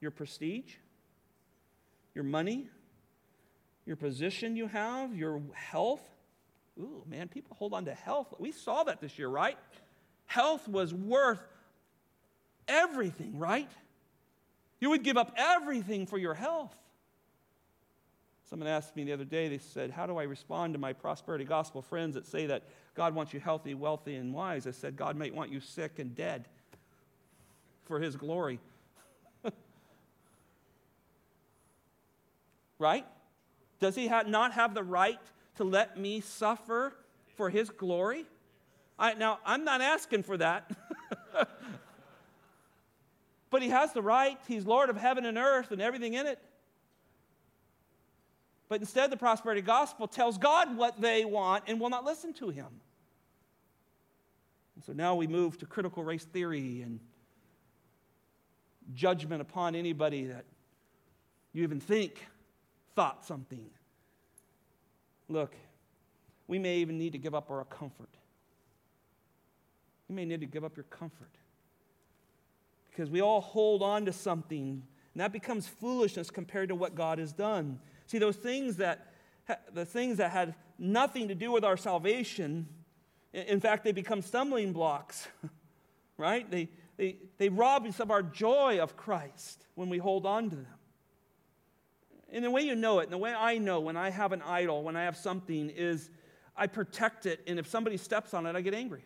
[0.00, 0.74] Your prestige?
[2.14, 2.68] Your money?
[3.86, 5.14] Your position you have?
[5.14, 6.02] Your health?
[6.78, 8.34] Ooh, man, people hold on to health.
[8.38, 9.58] We saw that this year, right?
[10.28, 11.40] Health was worth
[12.68, 13.70] everything, right?
[14.78, 16.76] You would give up everything for your health.
[18.48, 21.44] Someone asked me the other day, they said, How do I respond to my prosperity
[21.44, 22.62] gospel friends that say that
[22.94, 24.66] God wants you healthy, wealthy, and wise?
[24.66, 26.44] I said, God might want you sick and dead
[27.84, 28.60] for his glory.
[32.78, 33.06] right?
[33.80, 35.18] Does he ha- not have the right
[35.56, 36.92] to let me suffer
[37.36, 38.26] for his glory?
[38.98, 40.70] I, now, I'm not asking for that.
[43.50, 44.38] but he has the right.
[44.48, 46.38] He's Lord of heaven and earth and everything in it.
[48.68, 52.50] But instead, the prosperity gospel tells God what they want and will not listen to
[52.50, 52.66] him.
[54.74, 57.00] And so now we move to critical race theory and
[58.94, 60.44] judgment upon anybody that
[61.52, 62.26] you even think
[62.94, 63.70] thought something.
[65.28, 65.54] Look,
[66.46, 68.08] we may even need to give up our comfort.
[70.08, 71.30] You may need to give up your comfort.
[72.90, 74.82] Because we all hold on to something,
[75.14, 77.78] and that becomes foolishness compared to what God has done.
[78.06, 79.06] See, those things that
[79.72, 82.68] the things that had nothing to do with our salvation,
[83.32, 85.26] in fact, they become stumbling blocks,
[86.18, 86.50] right?
[86.50, 90.56] They, they, they rob us of our joy of Christ when we hold on to
[90.56, 90.66] them.
[92.30, 94.42] And the way you know it, and the way I know when I have an
[94.42, 96.10] idol, when I have something, is
[96.54, 99.04] I protect it, and if somebody steps on it, I get angry.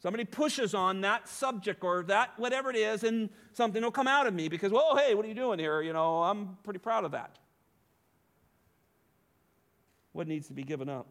[0.00, 4.26] Somebody pushes on that subject or that whatever it is, and something will come out
[4.26, 5.80] of me because, well, hey, what are you doing here?
[5.80, 7.38] You know, I'm pretty proud of that.
[10.12, 11.06] What needs to be given up?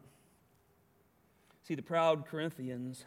[1.64, 3.04] See, the proud Corinthians,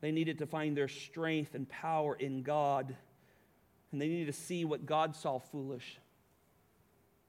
[0.00, 2.96] they needed to find their strength and power in God
[3.92, 5.98] and they needed to see what God saw foolish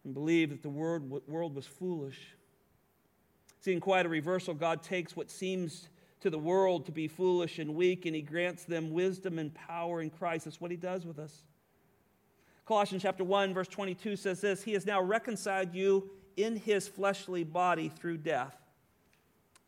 [0.06, 2.20] and believe that the world, world was foolish.
[3.60, 5.90] See, in quite a reversal, God takes what seems
[6.24, 10.02] to the world to be foolish and weak, and He grants them wisdom and power
[10.02, 10.46] in Christ.
[10.46, 11.44] That's what He does with us.
[12.66, 17.44] Colossians chapter 1, verse 22 says this He has now reconciled you in His fleshly
[17.44, 18.56] body through death.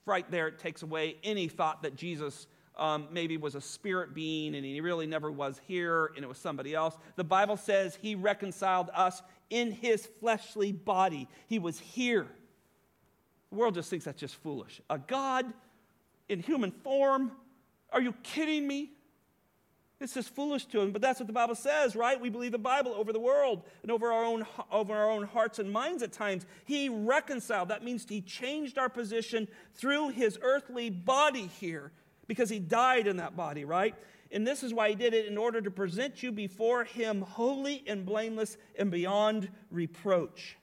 [0.06, 4.54] Right there, it takes away any thought that Jesus um, maybe was a spirit being
[4.56, 6.98] and he really never was here and it was somebody else.
[7.16, 11.28] The Bible says he reconciled us in his fleshly body.
[11.48, 12.28] He was here.
[13.50, 14.82] The world just thinks that's just foolish.
[14.90, 15.46] A God
[16.30, 17.32] in human form?
[17.92, 18.92] Are you kidding me?
[19.98, 22.20] This is foolish to him, but that's what the Bible says, right?
[22.20, 25.58] We believe the Bible over the world and over our own over our own hearts
[25.58, 26.46] and minds at times.
[26.66, 27.70] He reconciled.
[27.70, 31.92] That means he changed our position through his earthly body here
[32.28, 33.96] because he died in that body, right?
[34.32, 37.84] And this is why he did it in order to present you before him holy
[37.88, 40.58] and blameless and beyond reproach.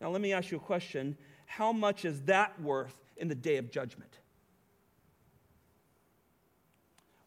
[0.00, 1.16] Now, let me ask you a question.
[1.46, 4.18] How much is that worth in the day of judgment?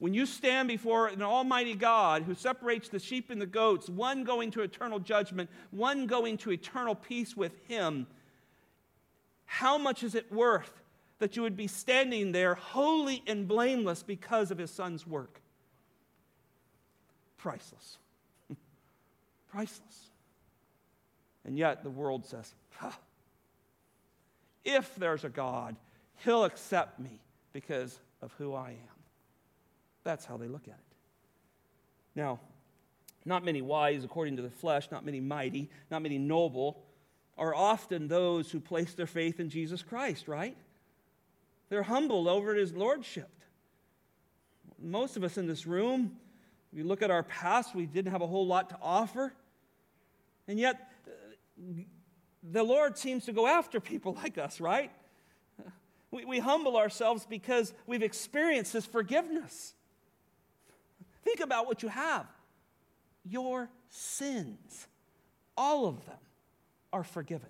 [0.02, 4.24] When you stand before an almighty God who separates the sheep and the goats, one
[4.24, 8.08] going to eternal judgment, one going to eternal peace with him,
[9.46, 10.82] how much is it worth
[11.20, 15.40] that you would be standing there holy and blameless because of his son's work.
[17.38, 18.00] Priceless.
[19.52, 20.10] Priceless.
[21.46, 22.90] And yet the world says, huh,
[24.66, 25.76] if there's a God,
[26.26, 27.22] he'll accept me
[27.54, 29.01] because of who I am.
[30.04, 30.96] That's how they look at it.
[32.16, 32.40] Now,
[33.26, 36.84] not many wise according to the flesh, not many mighty, not many noble,
[37.38, 40.58] are often those who place their faith in Jesus Christ, right?
[41.70, 43.30] They're humbled over his lordship.
[44.80, 46.18] Most of us in this room,
[46.72, 49.34] if you look at our past, we didn't have a whole lot to offer.
[50.48, 51.84] And yet, uh,
[52.44, 54.92] the Lord seems to go after people like us, right?
[56.10, 59.74] We, we humble ourselves because we've experienced His forgiveness.
[61.32, 62.26] Think about what you have.
[63.24, 64.88] Your sins,
[65.56, 66.18] all of them,
[66.92, 67.48] are forgiven.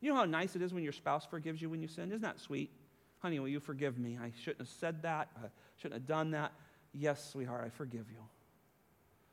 [0.00, 2.10] You know how nice it is when your spouse forgives you when you sin?
[2.10, 2.70] Isn't that sweet?
[3.18, 4.16] Honey, will you forgive me?
[4.16, 5.28] I shouldn't have said that.
[5.36, 6.52] I shouldn't have done that.
[6.92, 8.22] Yes, sweetheart, I forgive you.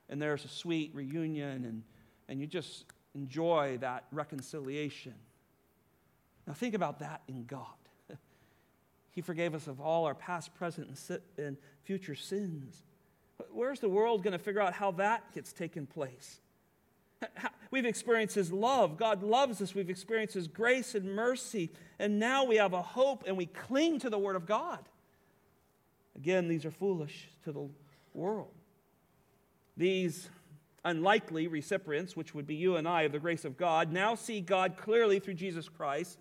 [0.09, 1.84] And there's a sweet reunion, and,
[2.29, 5.13] and you just enjoy that reconciliation.
[6.47, 7.67] Now, think about that in God.
[9.12, 10.89] He forgave us of all our past, present,
[11.38, 12.84] and future sins.
[13.51, 16.39] Where's the world going to figure out how that gets taken place?
[17.70, 18.97] We've experienced His love.
[18.97, 19.76] God loves us.
[19.76, 21.70] We've experienced His grace and mercy.
[21.99, 24.80] And now we have a hope and we cling to the Word of God.
[26.16, 27.70] Again, these are foolish to the
[28.14, 28.51] world.
[29.78, 30.30] These
[30.84, 34.41] unlikely recipients, which would be you and I of the grace of God, now see
[34.41, 36.18] God clearly through Jesus Christ.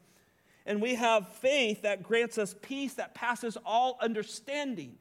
[0.66, 4.96] And we have faith that grants us peace that passes all understanding.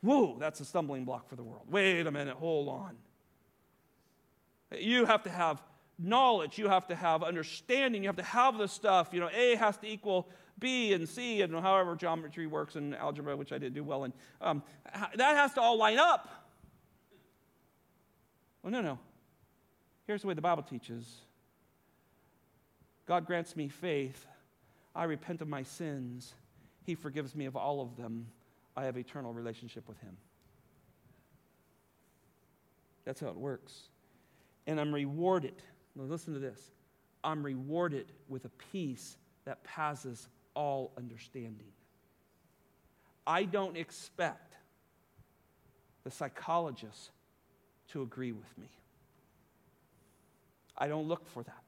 [0.00, 1.66] Whoa, that's a stumbling block for the world.
[1.70, 2.96] Wait a minute, hold on.
[4.76, 5.62] You have to have
[5.98, 9.08] knowledge, you have to have understanding, you have to have the stuff.
[9.12, 10.28] You know, A has to equal
[10.58, 14.12] B and C, and however geometry works in algebra, which I didn't do well in.
[14.40, 14.62] Um,
[15.14, 16.28] that has to all line up.
[18.62, 18.98] Well, no, no.
[20.06, 21.20] Here's the way the Bible teaches
[23.06, 24.26] God grants me faith.
[24.98, 26.34] I repent of my sins.
[26.84, 28.26] He forgives me of all of them.
[28.76, 30.16] I have eternal relationship with Him.
[33.04, 33.72] That's how it works.
[34.66, 35.54] And I'm rewarded.
[35.94, 36.72] Now, listen to this
[37.22, 41.72] I'm rewarded with a peace that passes all understanding.
[43.24, 44.56] I don't expect
[46.02, 47.10] the psychologist
[47.92, 48.68] to agree with me.
[50.76, 51.62] I don't look for that.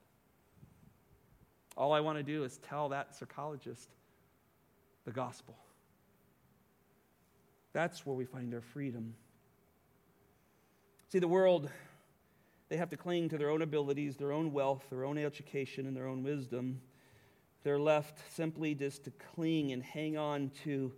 [1.77, 3.89] All I want to do is tell that psychologist
[5.05, 5.57] the gospel.
[7.73, 9.15] That's where we find our freedom.
[11.09, 11.71] See, the world,
[12.69, 15.97] they have to cling to their own abilities, their own wealth, their own education, and
[15.97, 16.81] their own wisdom.
[17.63, 20.93] They're left simply just to cling and hang on to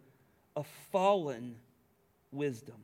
[0.56, 1.56] a fallen
[2.30, 2.76] wisdom.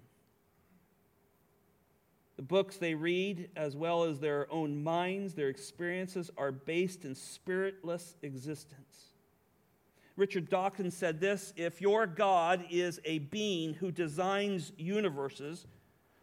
[2.39, 7.17] The books they read, as well as their own minds, their experiences, are based in
[7.17, 9.09] spiritless existence.
[10.15, 15.67] Richard Dawkins said this If your God is a being who designs universes,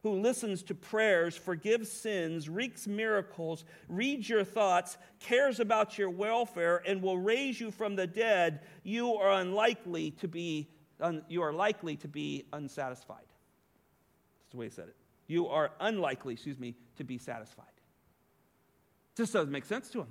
[0.03, 6.81] who listens to prayers, forgives sins, wreaks miracles, reads your thoughts, cares about your welfare,
[6.87, 10.69] and will raise you from the dead, you are unlikely to be,
[11.01, 13.17] un, you are likely to be unsatisfied.
[13.19, 14.95] That's the way he said it.
[15.27, 17.65] You are unlikely, excuse me, to be satisfied.
[19.15, 20.07] Just doesn't make sense to him.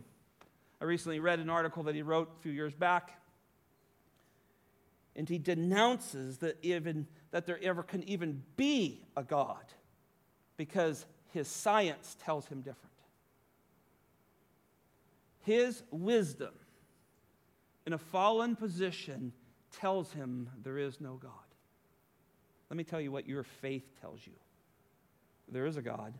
[0.81, 3.21] I recently read an article that he wrote a few years back
[5.17, 9.65] and he denounces that, even, that there ever can even be a God
[10.57, 12.81] because his science tells him different.
[15.41, 16.55] His wisdom
[17.87, 19.33] in a fallen position
[19.71, 21.31] tells him there is no God.
[22.71, 24.33] Let me tell you what your faith tells you
[25.49, 26.15] there is a God.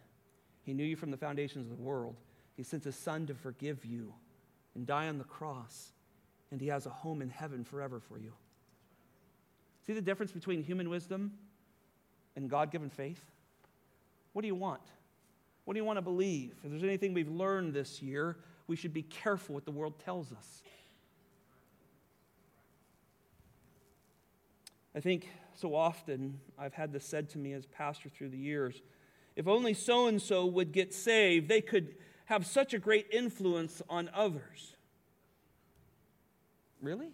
[0.63, 2.17] He knew you from the foundations of the world.
[2.57, 4.15] He sent his son to forgive you
[4.75, 5.93] and die on the cross,
[6.51, 8.33] and he has a home in heaven forever for you.
[9.87, 11.33] See the difference between human wisdom
[12.37, 13.25] and God given faith?
[14.33, 14.83] What do you want?
[15.65, 16.55] What do you want to believe?
[16.63, 20.33] If there's anything we've learned this year, we should be careful what the world tells
[20.33, 20.63] us.
[24.95, 28.81] I think so often I've had this said to me as pastor through the years
[29.37, 33.83] if only so and so would get saved, they could have such a great influence
[33.89, 34.77] on others.
[36.81, 37.13] Really?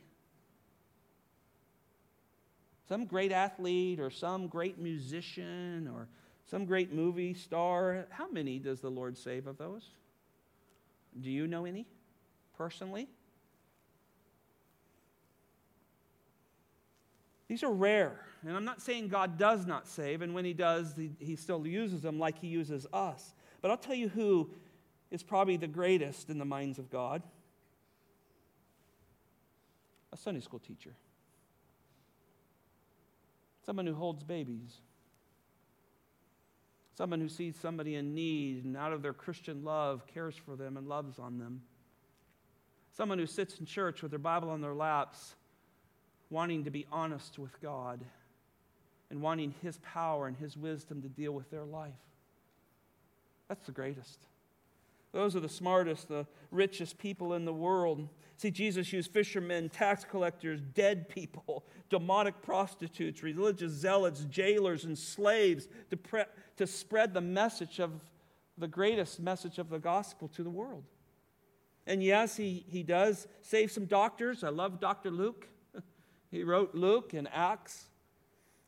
[2.91, 6.09] some great athlete or some great musician or
[6.45, 8.05] some great movie star.
[8.11, 9.91] How many does the Lord save of those?
[11.21, 11.87] Do you know any
[12.59, 13.07] personally?
[17.51, 18.21] These are rare.
[18.47, 21.67] And I'm not saying God does not save, and when He does, He, he still
[21.67, 23.35] uses them like He uses us.
[23.61, 24.49] But I'll tell you who
[25.11, 27.25] is probably the greatest in the minds of God
[30.13, 30.93] a Sunday school teacher
[33.67, 34.79] someone who holds babies,
[36.97, 40.77] someone who sees somebody in need and out of their Christian love cares for them
[40.77, 41.63] and loves on them,
[42.97, 45.35] someone who sits in church with their Bible on their laps,
[46.31, 48.01] wanting to be honest with God
[49.11, 51.93] and wanting His power and His wisdom to deal with their life.
[53.49, 54.19] That's the greatest.
[55.13, 58.09] Those are the smartest, the richest people in the world.
[58.37, 65.67] See, Jesus used fishermen, tax collectors, dead people, demonic prostitutes, religious zealots, jailers, and slaves
[65.91, 66.25] to, pre-
[66.57, 67.91] to spread the message of
[68.57, 70.85] the greatest message of the gospel to the world.
[71.87, 74.45] And yes, he, he does save some doctors.
[74.45, 75.11] I love Dr.
[75.11, 75.49] Luke.
[76.31, 77.87] He wrote Luke and Acts.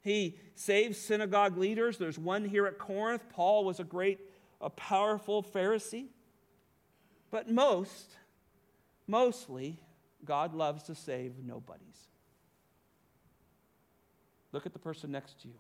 [0.03, 1.97] He saves synagogue leaders.
[1.97, 3.23] There's one here at Corinth.
[3.31, 4.19] Paul was a great,
[4.61, 6.07] a powerful Pharisee.
[7.31, 8.17] But most,
[9.07, 9.79] mostly,
[10.25, 12.09] God loves to save nobodies.
[14.51, 15.55] Look at the person next to you.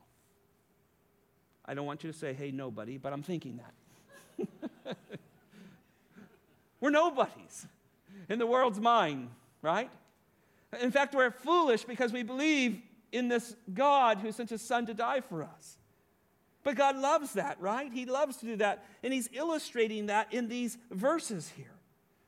[1.64, 4.48] I don't want you to say, hey, nobody, but I'm thinking that.
[6.80, 7.66] we're nobodies
[8.28, 9.28] in the world's mind,
[9.62, 9.88] right?
[10.80, 14.94] In fact, we're foolish because we believe in this God who sent his son to
[14.94, 15.78] die for us.
[16.64, 17.92] But God loves that, right?
[17.92, 18.84] He loves to do that.
[19.02, 21.74] And he's illustrating that in these verses here.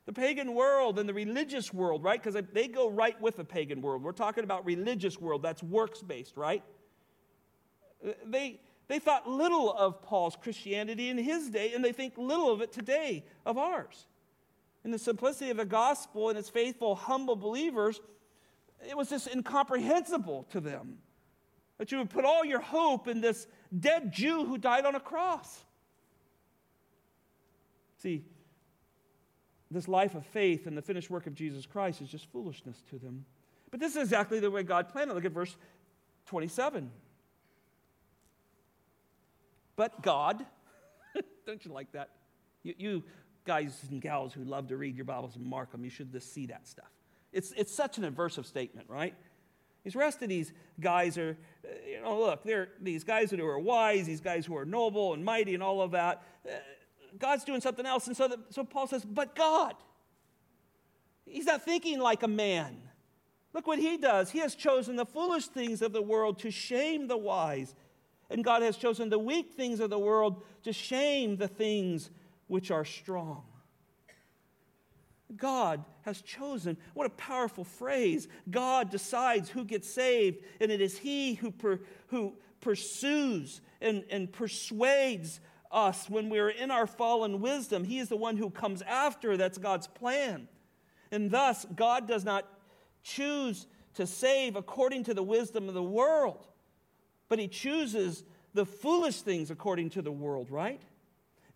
[0.05, 2.21] The pagan world and the religious world, right?
[2.21, 4.03] Because they go right with the pagan world.
[4.03, 6.63] We're talking about religious world, that's works based, right?
[8.23, 12.61] They, they thought little of Paul's Christianity in his day, and they think little of
[12.61, 14.05] it today of ours.
[14.83, 17.99] In the simplicity of the gospel and its faithful, humble believers,
[18.87, 20.97] it was just incomprehensible to them
[21.77, 24.99] that you would put all your hope in this dead Jew who died on a
[24.99, 25.65] cross.
[27.97, 28.23] See,
[29.69, 32.97] this life of faith and the finished work of Jesus Christ is just foolishness to
[32.97, 33.25] them.
[33.71, 35.15] But this is exactly the way God planned it.
[35.15, 35.55] Look at verse
[36.27, 36.91] 27.
[39.75, 40.45] But God,
[41.45, 42.09] don't you like that?
[42.63, 43.03] You, you,
[43.45, 46.33] guys and gals who love to read your Bibles and mark them, you should just
[46.33, 46.91] see that stuff.
[47.35, 49.13] It's, it's such an aversive statement, right?
[49.83, 53.59] These rest of these guys are, uh, you know, look, they're these guys who are
[53.59, 56.23] wise, these guys who are noble and mighty and all of that.
[56.47, 56.53] Uh,
[57.19, 58.07] God's doing something else.
[58.07, 59.75] And so, the, so Paul says, but God.
[61.25, 62.77] He's not thinking like a man.
[63.53, 64.31] Look what he does.
[64.31, 67.75] He has chosen the foolish things of the world to shame the wise.
[68.29, 72.11] And God has chosen the weak things of the world to shame the things
[72.47, 73.43] which are strong.
[75.35, 76.77] God has chosen.
[76.93, 78.27] What a powerful phrase.
[78.49, 84.31] God decides who gets saved, and it is He who, per, who pursues and, and
[84.31, 85.39] persuades
[85.71, 87.83] us when we're in our fallen wisdom.
[87.83, 89.35] He is the one who comes after.
[89.35, 90.47] That's God's plan.
[91.11, 92.47] And thus, God does not
[93.03, 96.45] choose to save according to the wisdom of the world,
[97.29, 98.23] but He chooses
[98.53, 100.81] the foolish things according to the world, right?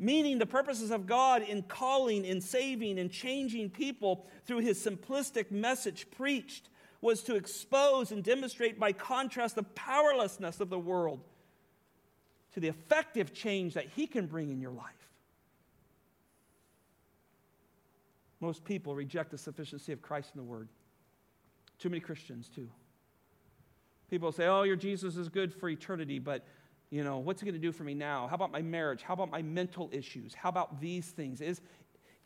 [0.02, 5.52] Meaning the purposes of God in calling, in saving, and changing people through His simplistic
[5.52, 6.70] message preached
[7.02, 11.20] was to expose and demonstrate by contrast the powerlessness of the world
[12.54, 15.10] to the effective change that He can bring in your life.
[18.40, 20.70] Most people reject the sufficiency of Christ in the Word.
[21.78, 22.70] Too many Christians, too.
[24.10, 26.46] People say, oh, your Jesus is good for eternity, but,
[26.90, 28.28] you know, what's he going to do for me now?
[28.28, 29.02] How about my marriage?
[29.02, 30.34] How about my mental issues?
[30.34, 31.42] How about these things?
[31.42, 31.62] Is,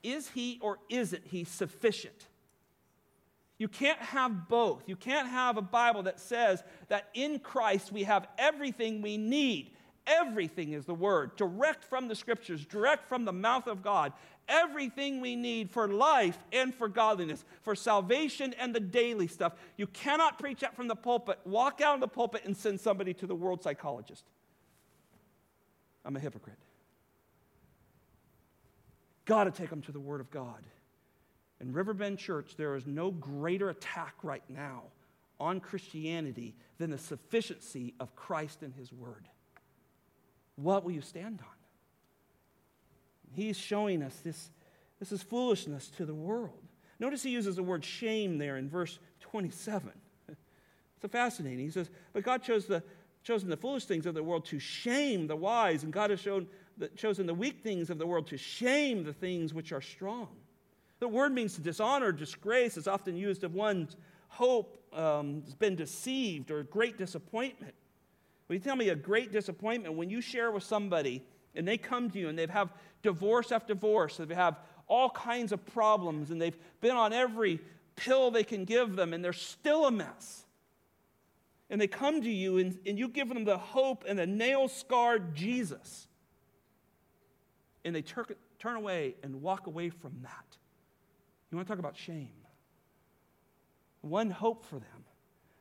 [0.01, 2.27] is he or isn't he sufficient?
[3.57, 4.83] You can't have both.
[4.87, 9.71] You can't have a Bible that says that in Christ we have everything we need
[10.05, 14.11] Everything is the Word, direct from the Scriptures, direct from the mouth of God.
[14.49, 19.53] Everything we need for life and for godliness, for salvation and the daily stuff.
[19.77, 23.13] You cannot preach that from the pulpit, walk out of the pulpit, and send somebody
[23.13, 24.25] to the world psychologist.
[26.05, 26.57] I'm a hypocrite.
[29.25, 30.63] Got to take them to the Word of God.
[31.61, 34.83] In Riverbend Church, there is no greater attack right now
[35.39, 39.27] on Christianity than the sufficiency of Christ and His Word.
[40.55, 41.47] What will you stand on?
[43.33, 44.49] He's showing us this,
[44.99, 46.59] this is foolishness to the world.
[46.99, 49.91] Notice he uses the word shame there in verse 27.
[51.01, 51.59] It's fascinating.
[51.59, 52.81] He says, But God chose the,
[53.23, 56.47] chosen the foolish things of the world to shame the wise, and God has shown
[56.77, 60.29] the, chosen the weak things of the world to shame the things which are strong.
[60.99, 63.97] The word means to dishonor, disgrace, is often used of one's
[64.27, 67.73] hope um, has been deceived or great disappointment.
[68.47, 71.23] Will you tell me a great disappointment when you share with somebody
[71.55, 75.51] and they come to you and they have divorce after divorce, they have all kinds
[75.51, 77.59] of problems, and they've been on every
[77.95, 80.42] pill they can give them, and they're still a mess.
[81.73, 84.67] And they come to you and, and you give them the hope and the nail
[84.67, 86.07] scarred Jesus.
[87.83, 90.57] And they tur- turn away and walk away from that.
[91.49, 92.29] You want to talk about shame?
[94.01, 95.03] One hope for them.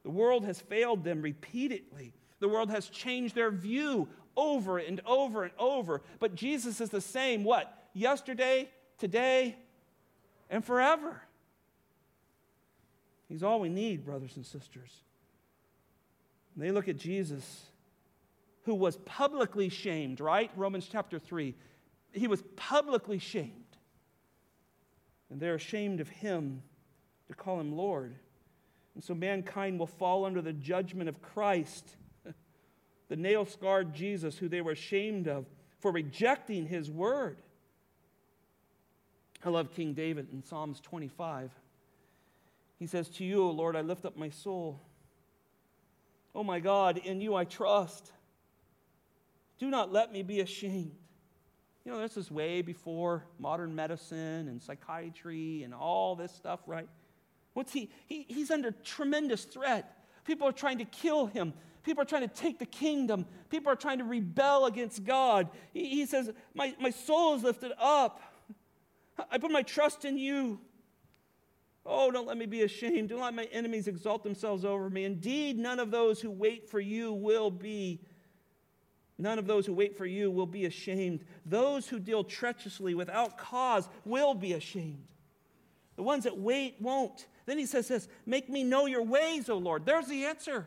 [0.03, 2.13] The world has failed them repeatedly.
[2.41, 4.07] The world has changed their view
[4.37, 6.03] over and over and over.
[6.19, 7.89] But Jesus is the same, what?
[7.95, 9.57] Yesterday, today,
[10.51, 11.23] and forever.
[13.31, 14.91] He's all we need, brothers and sisters.
[16.55, 17.67] And they look at Jesus,
[18.63, 20.51] who was publicly shamed, right?
[20.57, 21.55] Romans chapter 3.
[22.13, 23.53] He was publicly shamed.
[25.31, 26.63] And they're ashamed of him
[27.29, 28.15] to call him Lord.
[28.95, 31.97] And so mankind will fall under the judgment of Christ
[33.09, 35.47] the nail scarred Jesus who they were ashamed of
[35.81, 37.39] for rejecting his word.
[39.45, 41.51] I love King David in Psalms 25.
[42.79, 44.81] He says, To you, O Lord, I lift up my soul.
[46.35, 48.11] Oh my God, in you I trust.
[49.59, 50.97] Do not let me be ashamed.
[51.85, 56.89] You know, this is way before modern medicine and psychiatry and all this stuff, right?
[57.55, 57.91] What's he?
[58.07, 59.99] he he's under tremendous threat.
[60.25, 61.53] People are trying to kill him.
[61.83, 63.27] People are trying to take the kingdom.
[63.51, 65.49] People are trying to rebel against God.
[65.73, 68.23] He, he says, my, my soul is lifted up.
[69.31, 70.61] I put my trust in you.
[71.85, 73.09] Oh, don't let me be ashamed.
[73.09, 75.05] Don't let my enemies exalt themselves over me.
[75.05, 78.01] Indeed, none of those who wait for you will be
[79.19, 81.25] None of those who wait for you will be ashamed.
[81.47, 85.07] Those who deal treacherously without cause will be ashamed.
[85.95, 87.29] The ones that wait won't.
[87.47, 89.87] Then he says this Make me know your ways, O Lord.
[89.87, 90.67] There's the answer.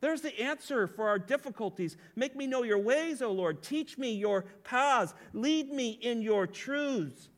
[0.00, 1.96] There's the answer for our difficulties.
[2.14, 3.62] Make me know your ways, O Lord.
[3.62, 5.14] Teach me your paths.
[5.32, 7.30] Lead me in your truths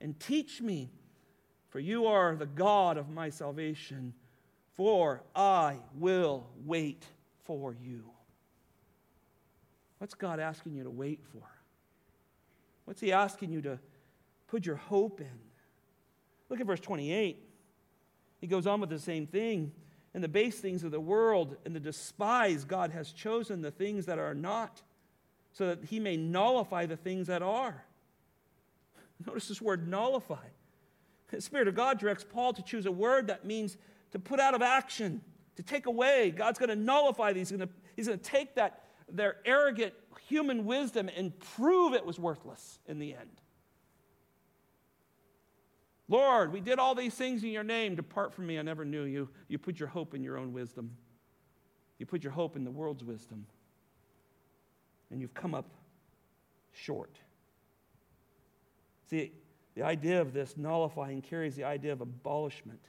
[0.00, 0.90] and teach me,
[1.74, 4.14] for you are the God of my salvation.
[4.76, 7.04] For I will wait
[7.42, 8.04] for you.
[9.98, 11.42] What's God asking you to wait for?
[12.84, 13.80] What's He asking you to
[14.46, 15.36] put your hope in?
[16.48, 17.42] Look at verse 28.
[18.40, 19.72] He goes on with the same thing.
[20.14, 24.06] In the base things of the world and the despise, God has chosen the things
[24.06, 24.80] that are not,
[25.52, 27.84] so that He may nullify the things that are.
[29.26, 30.46] Notice this word nullify.
[31.34, 33.76] The Spirit of God directs Paul to choose a word that means
[34.12, 35.20] to put out of action,
[35.56, 36.30] to take away.
[36.30, 37.50] God's going to nullify these.
[37.50, 39.92] He's going to, he's going to take that their arrogant
[40.28, 43.40] human wisdom and prove it was worthless in the end.
[46.08, 47.94] Lord, we did all these things in your name.
[47.94, 49.28] Depart from me, I never knew you.
[49.48, 50.96] You put your hope in your own wisdom,
[51.98, 53.46] you put your hope in the world's wisdom,
[55.10, 55.70] and you've come up
[56.72, 57.18] short.
[59.08, 59.32] See,
[59.74, 62.80] the idea of this nullifying carries the idea of abolishment.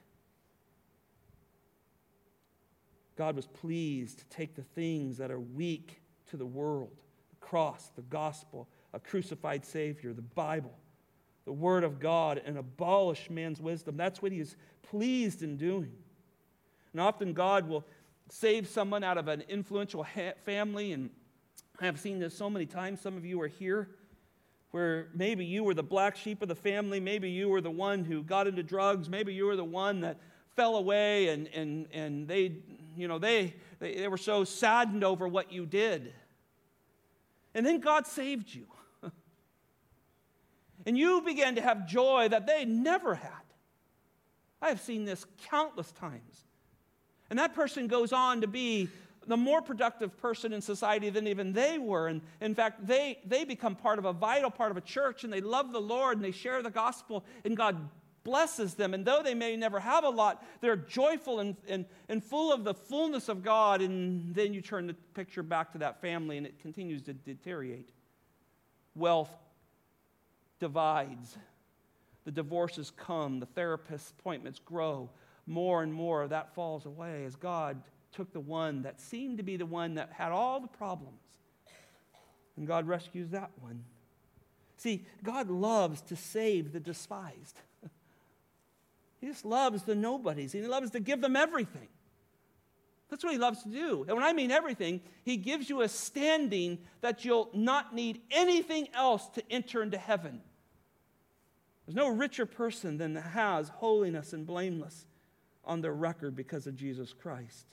[3.18, 6.92] God was pleased to take the things that are weak to the world
[7.30, 10.74] the cross, the gospel, a crucified Savior, the Bible,
[11.46, 13.98] the Word of God, and abolish man's wisdom.
[13.98, 15.92] That's what He is pleased in doing.
[16.92, 17.86] And often God will
[18.30, 21.10] save someone out of an influential ha- family, and
[21.80, 23.02] I have seen this so many times.
[23.02, 23.90] Some of you are here
[24.76, 28.04] where maybe you were the black sheep of the family, maybe you were the one
[28.04, 30.20] who got into drugs, maybe you were the one that
[30.58, 32.58] fell away and, and, and they,
[32.94, 36.14] you know, they, they, they were so saddened over what you did.
[37.54, 38.68] And then God saved you.
[40.86, 43.32] and you began to have joy that they never had.
[44.62, 46.44] I have seen this countless times.
[47.30, 48.90] And that person goes on to be
[49.28, 52.08] the more productive person in society than even they were.
[52.08, 55.32] And in fact, they, they become part of a vital part of a church and
[55.32, 57.90] they love the Lord and they share the gospel, and God
[58.24, 58.94] blesses them.
[58.94, 62.64] And though they may never have a lot, they're joyful and, and, and full of
[62.64, 63.82] the fullness of God.
[63.82, 67.90] And then you turn the picture back to that family and it continues to deteriorate.
[68.96, 69.32] Wealth
[70.60, 71.38] divides.
[72.26, 75.10] The divorces come, the therapist appointments grow.
[75.46, 77.80] More and more that falls away as God
[78.16, 81.20] took the one that seemed to be the one that had all the problems.
[82.58, 83.84] And God rescues that one.
[84.78, 87.60] See, God loves to save the despised.
[89.22, 90.52] He just loves the nobodies.
[90.52, 91.88] He loves to give them everything.
[93.10, 94.06] That's what he loves to do.
[94.08, 98.88] And when I mean everything, he gives you a standing that you'll not need anything
[98.94, 100.42] else to enter into heaven.
[101.86, 105.06] There's no richer person than that has holiness and blameless
[105.64, 107.66] on their record because of Jesus Christ.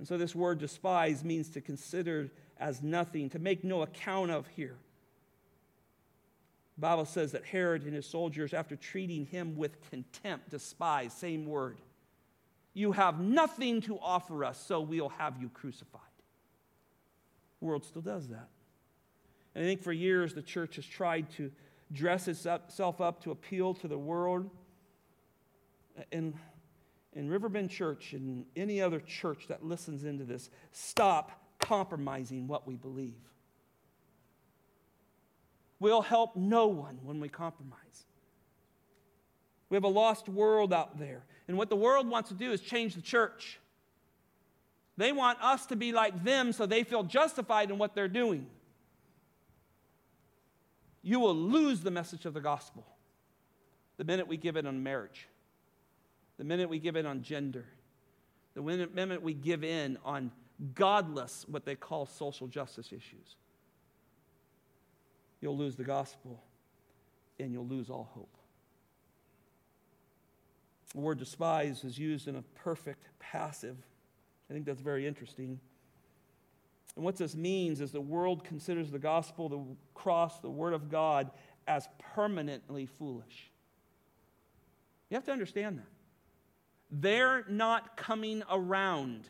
[0.00, 4.46] And so this word despise means to consider as nothing, to make no account of
[4.48, 4.78] here.
[6.78, 11.44] The Bible says that Herod and his soldiers, after treating him with contempt, despise, same
[11.44, 11.76] word.
[12.72, 16.00] You have nothing to offer us, so we'll have you crucified.
[17.60, 18.48] The world still does that.
[19.54, 21.52] And I think for years the church has tried to
[21.92, 24.48] dress itself up to appeal to the world.
[26.10, 26.32] And
[27.14, 32.76] in Riverbend Church and any other church that listens into this, stop compromising what we
[32.76, 33.18] believe.
[35.78, 38.06] We'll help no one when we compromise.
[39.70, 41.24] We have a lost world out there.
[41.48, 43.58] And what the world wants to do is change the church.
[44.96, 48.46] They want us to be like them so they feel justified in what they're doing.
[51.02, 52.84] You will lose the message of the gospel
[53.96, 55.28] the minute we give it on marriage,
[56.40, 57.66] the minute we give in on gender,
[58.54, 60.32] the minute we give in on
[60.74, 63.36] godless, what they call social justice issues.
[65.42, 66.42] You'll lose the gospel
[67.38, 68.34] and you'll lose all hope.
[70.94, 73.76] The word despise is used in a perfect passive.
[74.48, 75.60] I think that's very interesting.
[76.96, 79.60] And what this means is the world considers the gospel, the
[79.92, 81.32] cross, the word of God
[81.68, 83.50] as permanently foolish.
[85.10, 85.99] You have to understand that.
[86.90, 89.28] They're not coming around.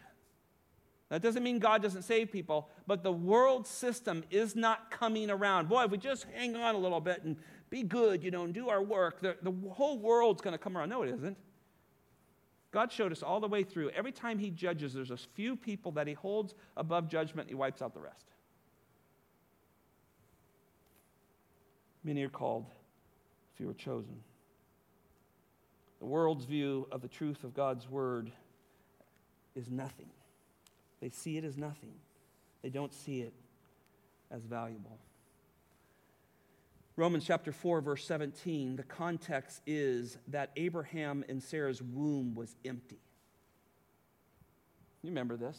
[1.11, 5.69] That doesn't mean God doesn't save people, but the world system is not coming around.
[5.69, 7.37] Boy, if we just hang on a little bit and
[7.69, 10.77] be good, you know, and do our work, the, the whole world's going to come
[10.77, 10.89] around.
[10.89, 11.37] No, it isn't.
[12.71, 13.91] God showed us all the way through.
[13.91, 17.83] Every time He judges, there's a few people that He holds above judgment, He wipes
[17.83, 18.27] out the rest.
[22.05, 22.67] Many are called,
[23.57, 24.23] few are chosen.
[26.01, 28.33] The world's view of the truth of God's word
[29.55, 30.09] is nothing.
[31.01, 31.95] They see it as nothing,
[32.63, 33.35] they don't see it
[34.31, 34.99] as valuable.
[36.97, 42.99] Romans chapter 4, verse 17, the context is that Abraham and Sarah's womb was empty.
[45.03, 45.59] You remember this?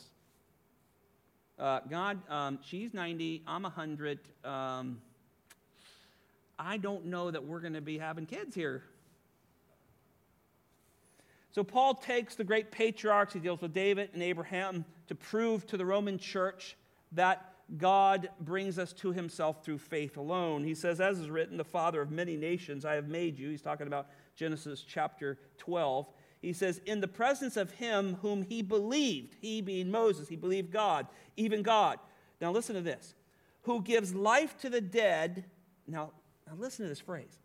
[1.57, 4.19] Uh, God, um, she's 90, I'm 100.
[4.45, 5.01] Um,
[6.59, 8.83] I don't know that we're going to be having kids here.
[11.51, 15.77] So Paul takes the great patriarchs, he deals with David and Abraham to prove to
[15.77, 16.77] the Roman church
[17.11, 20.63] that God brings us to himself through faith alone.
[20.63, 23.49] He says, As is written, the Father of many nations I have made you.
[23.49, 26.07] He's talking about Genesis chapter 12.
[26.41, 30.71] He says, In the presence of him whom he believed, he being Moses, he believed
[30.71, 31.99] God, even God.
[32.39, 33.13] Now listen to this
[33.63, 35.45] who gives life to the dead.
[35.87, 36.11] Now,
[36.47, 37.37] now listen to this phrase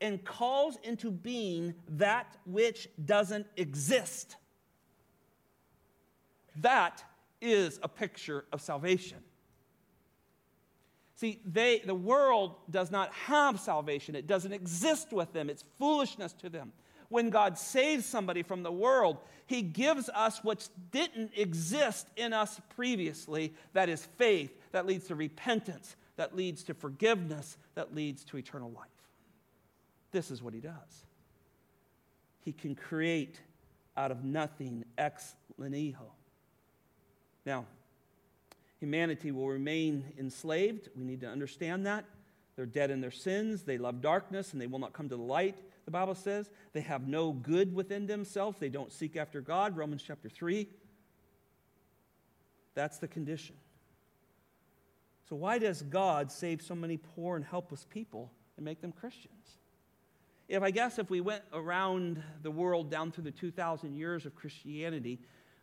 [0.00, 4.36] and calls into being that which doesn't exist.
[6.56, 7.02] That
[7.40, 9.18] is a picture of salvation.
[11.16, 14.16] See, they, the world does not have salvation.
[14.16, 15.48] It doesn't exist with them.
[15.48, 16.72] It's foolishness to them.
[17.08, 22.60] When God saves somebody from the world, He gives us what didn't exist in us
[22.74, 28.36] previously that is faith, that leads to repentance, that leads to forgiveness, that leads to
[28.36, 28.88] eternal life.
[30.14, 31.04] This is what He does.
[32.44, 33.40] He can create
[33.96, 36.12] out of nothing ex nihilo.
[37.44, 37.66] Now,
[38.78, 40.88] humanity will remain enslaved.
[40.96, 42.04] We need to understand that.
[42.54, 43.64] They're dead in their sins.
[43.64, 46.48] They love darkness and they will not come to the light, the Bible says.
[46.74, 48.60] They have no good within themselves.
[48.60, 50.68] They don't seek after God, Romans chapter 3.
[52.76, 53.56] That's the condition.
[55.28, 59.58] So, why does God save so many poor and helpless people and make them Christians?
[60.48, 64.34] If I guess if we went around the world down through the 2,000 years of
[64.34, 65.20] Christianity,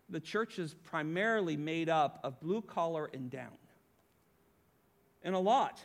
[0.10, 3.58] the church is primarily made up of blue collar and down,
[5.24, 5.84] and a lot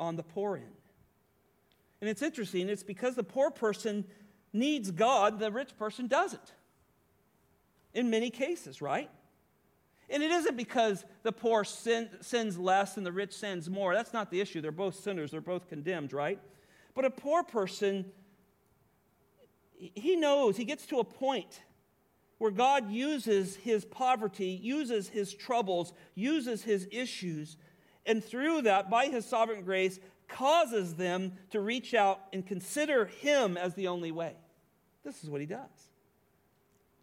[0.00, 0.64] on the poor end.
[2.00, 4.04] And it's interesting, it's because the poor person
[4.52, 6.52] needs God, the rich person doesn't.
[7.92, 9.10] In many cases, right?
[10.10, 13.94] And it isn't because the poor sin, sins less and the rich sins more.
[13.94, 14.60] That's not the issue.
[14.60, 16.38] They're both sinners, they're both condemned, right?
[16.94, 18.06] But a poor person,
[19.78, 21.62] he knows, he gets to a point
[22.38, 27.56] where God uses his poverty, uses his troubles, uses his issues,
[28.06, 29.98] and through that, by his sovereign grace,
[30.28, 34.34] causes them to reach out and consider him as the only way.
[35.04, 35.68] This is what he does.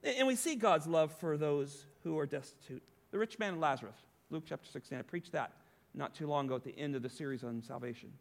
[0.03, 2.83] And we see God's love for those who are destitute.
[3.11, 3.95] The rich man and Lazarus,
[4.29, 4.97] Luke chapter 16.
[4.97, 5.53] I preached that
[5.93, 8.11] not too long ago at the end of the series on salvation.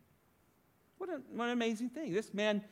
[0.98, 2.12] What an, what an amazing thing.
[2.12, 2.62] This man,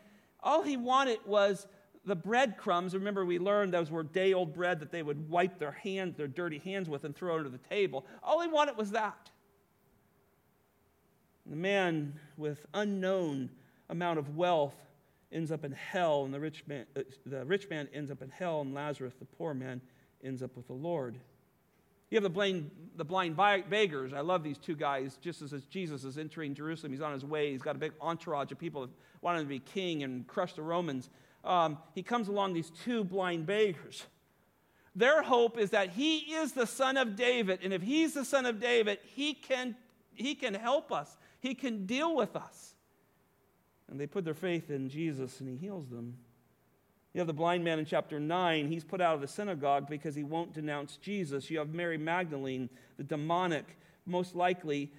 [0.42, 1.66] all he wanted was
[2.04, 5.72] the breadcrumbs, remember we learned those were day old bread that they would wipe their
[5.72, 8.04] hands, their dirty hands with, and throw under the table.
[8.22, 9.30] All he wanted was that.
[11.46, 13.50] The man with unknown
[13.88, 14.74] amount of wealth
[15.30, 18.30] ends up in hell, and the rich man, uh, the rich man ends up in
[18.30, 19.80] hell, and Lazarus, the poor man,
[20.24, 21.16] ends up with the Lord.
[22.12, 24.12] You have the blind, the blind beggars.
[24.12, 25.18] I love these two guys.
[25.20, 27.50] Just as Jesus is entering Jerusalem, he's on his way.
[27.50, 28.90] He's got a big entourage of people that
[29.38, 31.08] to be king and crush the Romans
[31.44, 34.04] um, he comes along these two blind beggars.
[34.94, 38.46] Their hope is that he is the son of David, and if he's the son
[38.46, 39.74] of David, he can,
[40.14, 42.74] he can help us, he can deal with us.
[43.88, 46.16] And they put their faith in Jesus, and he heals them.
[47.14, 48.68] You have the blind man in chapter 9.
[48.68, 51.50] He's put out of the synagogue because he won't denounce Jesus.
[51.50, 54.90] You have Mary Magdalene, the demonic, most likely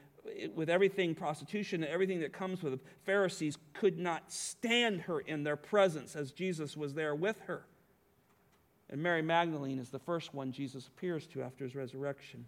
[0.55, 5.43] with everything prostitution and everything that comes with it, Pharisees could not stand her in
[5.43, 7.65] their presence as Jesus was there with her.
[8.89, 12.45] And Mary Magdalene is the first one Jesus appears to after his resurrection.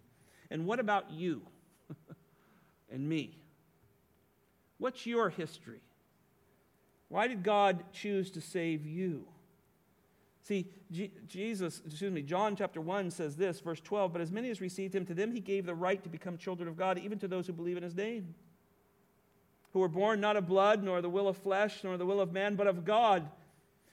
[0.50, 1.42] And what about you
[2.90, 3.38] and me?
[4.78, 5.80] What's your history?
[7.08, 9.26] Why did God choose to save you?
[10.46, 14.48] See, G- Jesus, excuse me, John chapter 1 says this, verse 12, but as many
[14.48, 17.18] as received him, to them he gave the right to become children of God, even
[17.18, 18.32] to those who believe in his name,
[19.72, 22.32] who were born not of blood, nor the will of flesh, nor the will of
[22.32, 23.28] man, but of God.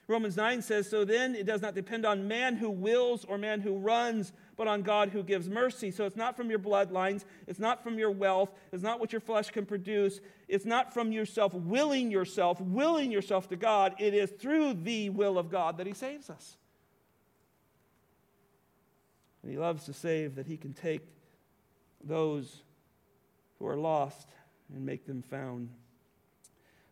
[0.06, 3.60] Romans 9 says, So then it does not depend on man who wills or man
[3.60, 5.90] who runs, but on God who gives mercy.
[5.90, 9.20] So it's not from your bloodlines, it's not from your wealth, it's not what your
[9.20, 13.94] flesh can produce, it's not from yourself willing yourself, willing yourself to God.
[13.98, 16.56] It is through the will of God that He saves us.
[19.42, 21.02] And He loves to save that He can take
[22.02, 22.62] those
[23.58, 24.28] who are lost
[24.74, 25.70] and make them found.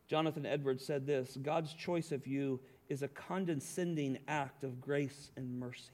[0.09, 2.61] Jonathan Edwards said this God's choice of you
[2.93, 5.91] is a condescending act of grace and mercy.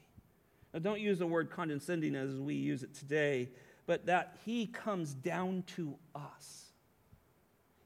[0.73, 3.49] Now, don't use the word condescending as we use it today,
[3.87, 6.65] but that He comes down to us.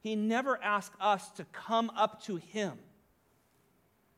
[0.01, 2.79] He never asked us to come up to Him.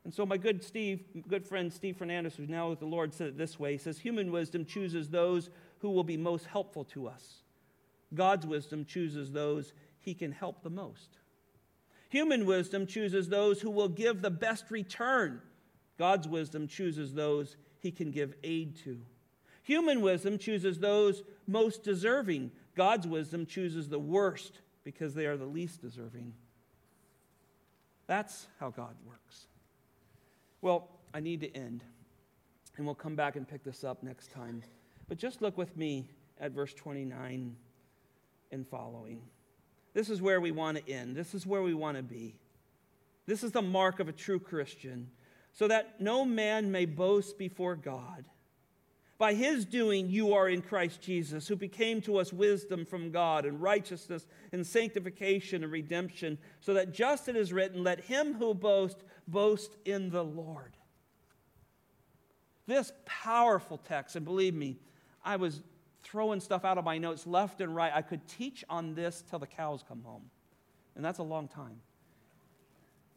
[0.05, 3.27] And so, my good Steve, good friend Steve Fernandez, who's now with the Lord, said
[3.27, 7.07] it this way He says, Human wisdom chooses those who will be most helpful to
[7.07, 7.41] us,
[8.13, 11.17] God's wisdom chooses those He can help the most.
[12.15, 15.41] Human wisdom chooses those who will give the best return.
[15.99, 19.01] God's wisdom chooses those he can give aid to.
[19.63, 22.51] Human wisdom chooses those most deserving.
[22.73, 26.31] God's wisdom chooses the worst because they are the least deserving.
[28.07, 29.47] That's how God works.
[30.61, 31.83] Well, I need to end,
[32.77, 34.63] and we'll come back and pick this up next time.
[35.09, 36.07] But just look with me
[36.39, 37.57] at verse 29
[38.53, 39.21] and following.
[39.95, 41.15] This is where we want to end.
[41.15, 42.35] This is where we want to be.
[43.25, 45.09] This is the mark of a true Christian,
[45.53, 48.25] so that no man may boast before God.
[49.17, 53.45] By his doing, you are in Christ Jesus, who became to us wisdom from God
[53.45, 58.53] and righteousness and sanctification and redemption, so that just it is written, Let him who
[58.53, 60.75] boasts boast in the Lord.
[62.67, 64.75] This powerful text, and believe me,
[65.23, 65.61] I was
[66.05, 67.91] throwing stuff out of my notes left and right.
[67.93, 70.29] I could teach on this till the cows come home.
[70.95, 71.81] And that's a long time.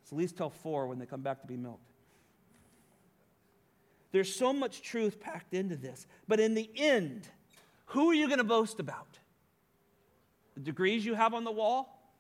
[0.03, 1.93] It's at least till four when they come back to be milked.
[4.11, 6.07] There's so much truth packed into this.
[6.27, 7.29] But in the end,
[7.87, 9.19] who are you going to boast about?
[10.55, 12.11] The degrees you have on the wall?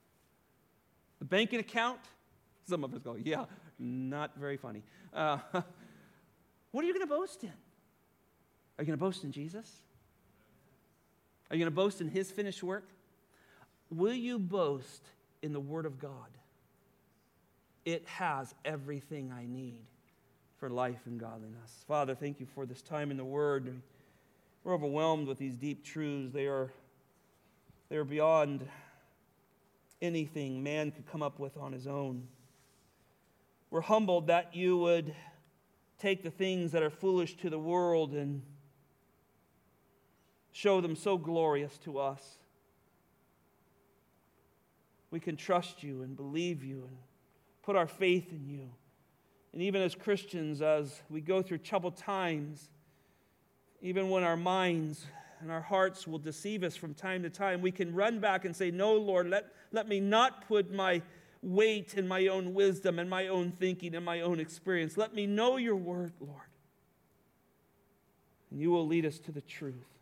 [1.19, 2.01] The banking account?
[2.69, 3.47] Some of us go, yeah,
[3.79, 4.83] not very funny.
[5.15, 5.39] Uh,
[6.73, 7.49] what are you going to boast in?
[7.49, 9.73] Are you going to boast in Jesus?
[11.51, 12.89] Are you going to boast in His finished work?
[13.91, 15.03] Will you boast
[15.43, 16.29] in the Word of God?
[17.85, 19.87] It has everything I need
[20.59, 21.85] for life and godliness.
[21.87, 23.81] Father, thank you for this time in the Word.
[24.65, 26.33] We're overwhelmed with these deep truths.
[26.33, 26.71] They are,
[27.89, 28.69] they are beyond
[30.03, 32.27] anything man could come up with on his own.
[33.71, 35.15] We're humbled that you would
[35.99, 38.43] take the things that are foolish to the world and
[40.59, 42.21] show them so glorious to us.
[45.13, 46.97] We can trust you and believe you and
[47.63, 48.69] put our faith in you.
[49.53, 52.71] And even as Christians, as we go through troubled times,
[53.83, 55.07] even when our minds
[55.41, 58.55] and our hearts will deceive us from time to time, we can run back and
[58.55, 61.01] say, No, Lord, let, let me not put my
[61.41, 64.97] weight in my own wisdom and my own thinking and my own experience.
[64.97, 66.43] Let me know your word, Lord.
[68.51, 69.98] And you will lead us to the truth.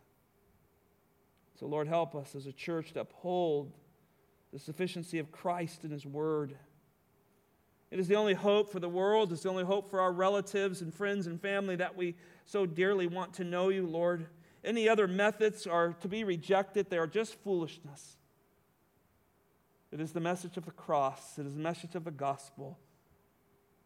[1.59, 3.71] So, Lord, help us as a church to uphold
[4.53, 6.55] the sufficiency of Christ and His Word.
[7.89, 9.31] It is the only hope for the world.
[9.31, 13.07] It's the only hope for our relatives and friends and family that we so dearly
[13.07, 14.27] want to know you, Lord.
[14.63, 18.17] Any other methods are to be rejected, they are just foolishness.
[19.91, 22.77] It is the message of the cross, it is the message of the gospel,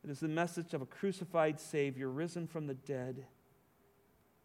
[0.03, 3.27] it is the message of a crucified Savior risen from the dead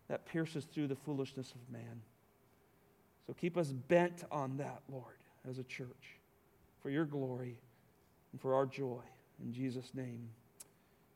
[0.09, 2.03] that pierces through the foolishness of man.
[3.27, 5.17] So keep us bent on that, Lord,
[5.49, 6.19] as a church,
[6.81, 7.57] for your glory
[8.33, 9.03] and for our joy.
[9.43, 10.29] In Jesus' name,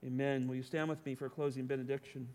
[0.04, 0.48] amen.
[0.48, 2.28] Will you stand with me for a closing benediction?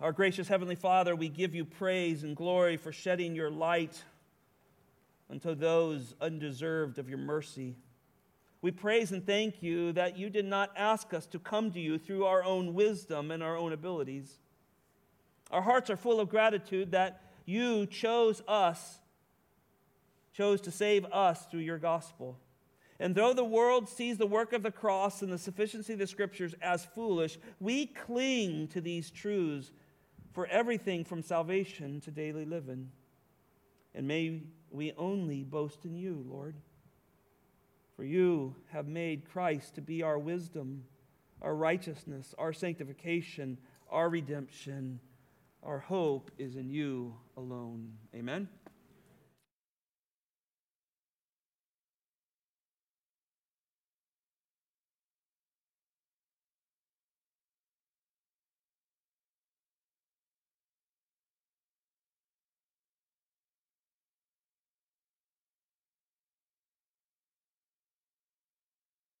[0.00, 4.04] Our gracious Heavenly Father, we give you praise and glory for shedding your light
[5.28, 7.74] unto those undeserved of your mercy.
[8.60, 11.98] We praise and thank you that you did not ask us to come to you
[11.98, 14.38] through our own wisdom and our own abilities.
[15.50, 18.98] Our hearts are full of gratitude that you chose us,
[20.32, 22.36] chose to save us through your gospel.
[23.00, 26.06] And though the world sees the work of the cross and the sufficiency of the
[26.06, 29.70] scriptures as foolish, we cling to these truths
[30.32, 32.90] for everything from salvation to daily living.
[33.94, 36.56] And may we only boast in you, Lord.
[37.98, 40.84] For you have made Christ to be our wisdom,
[41.42, 43.58] our righteousness, our sanctification,
[43.90, 45.00] our redemption.
[45.64, 47.94] Our hope is in you alone.
[48.14, 48.48] Amen.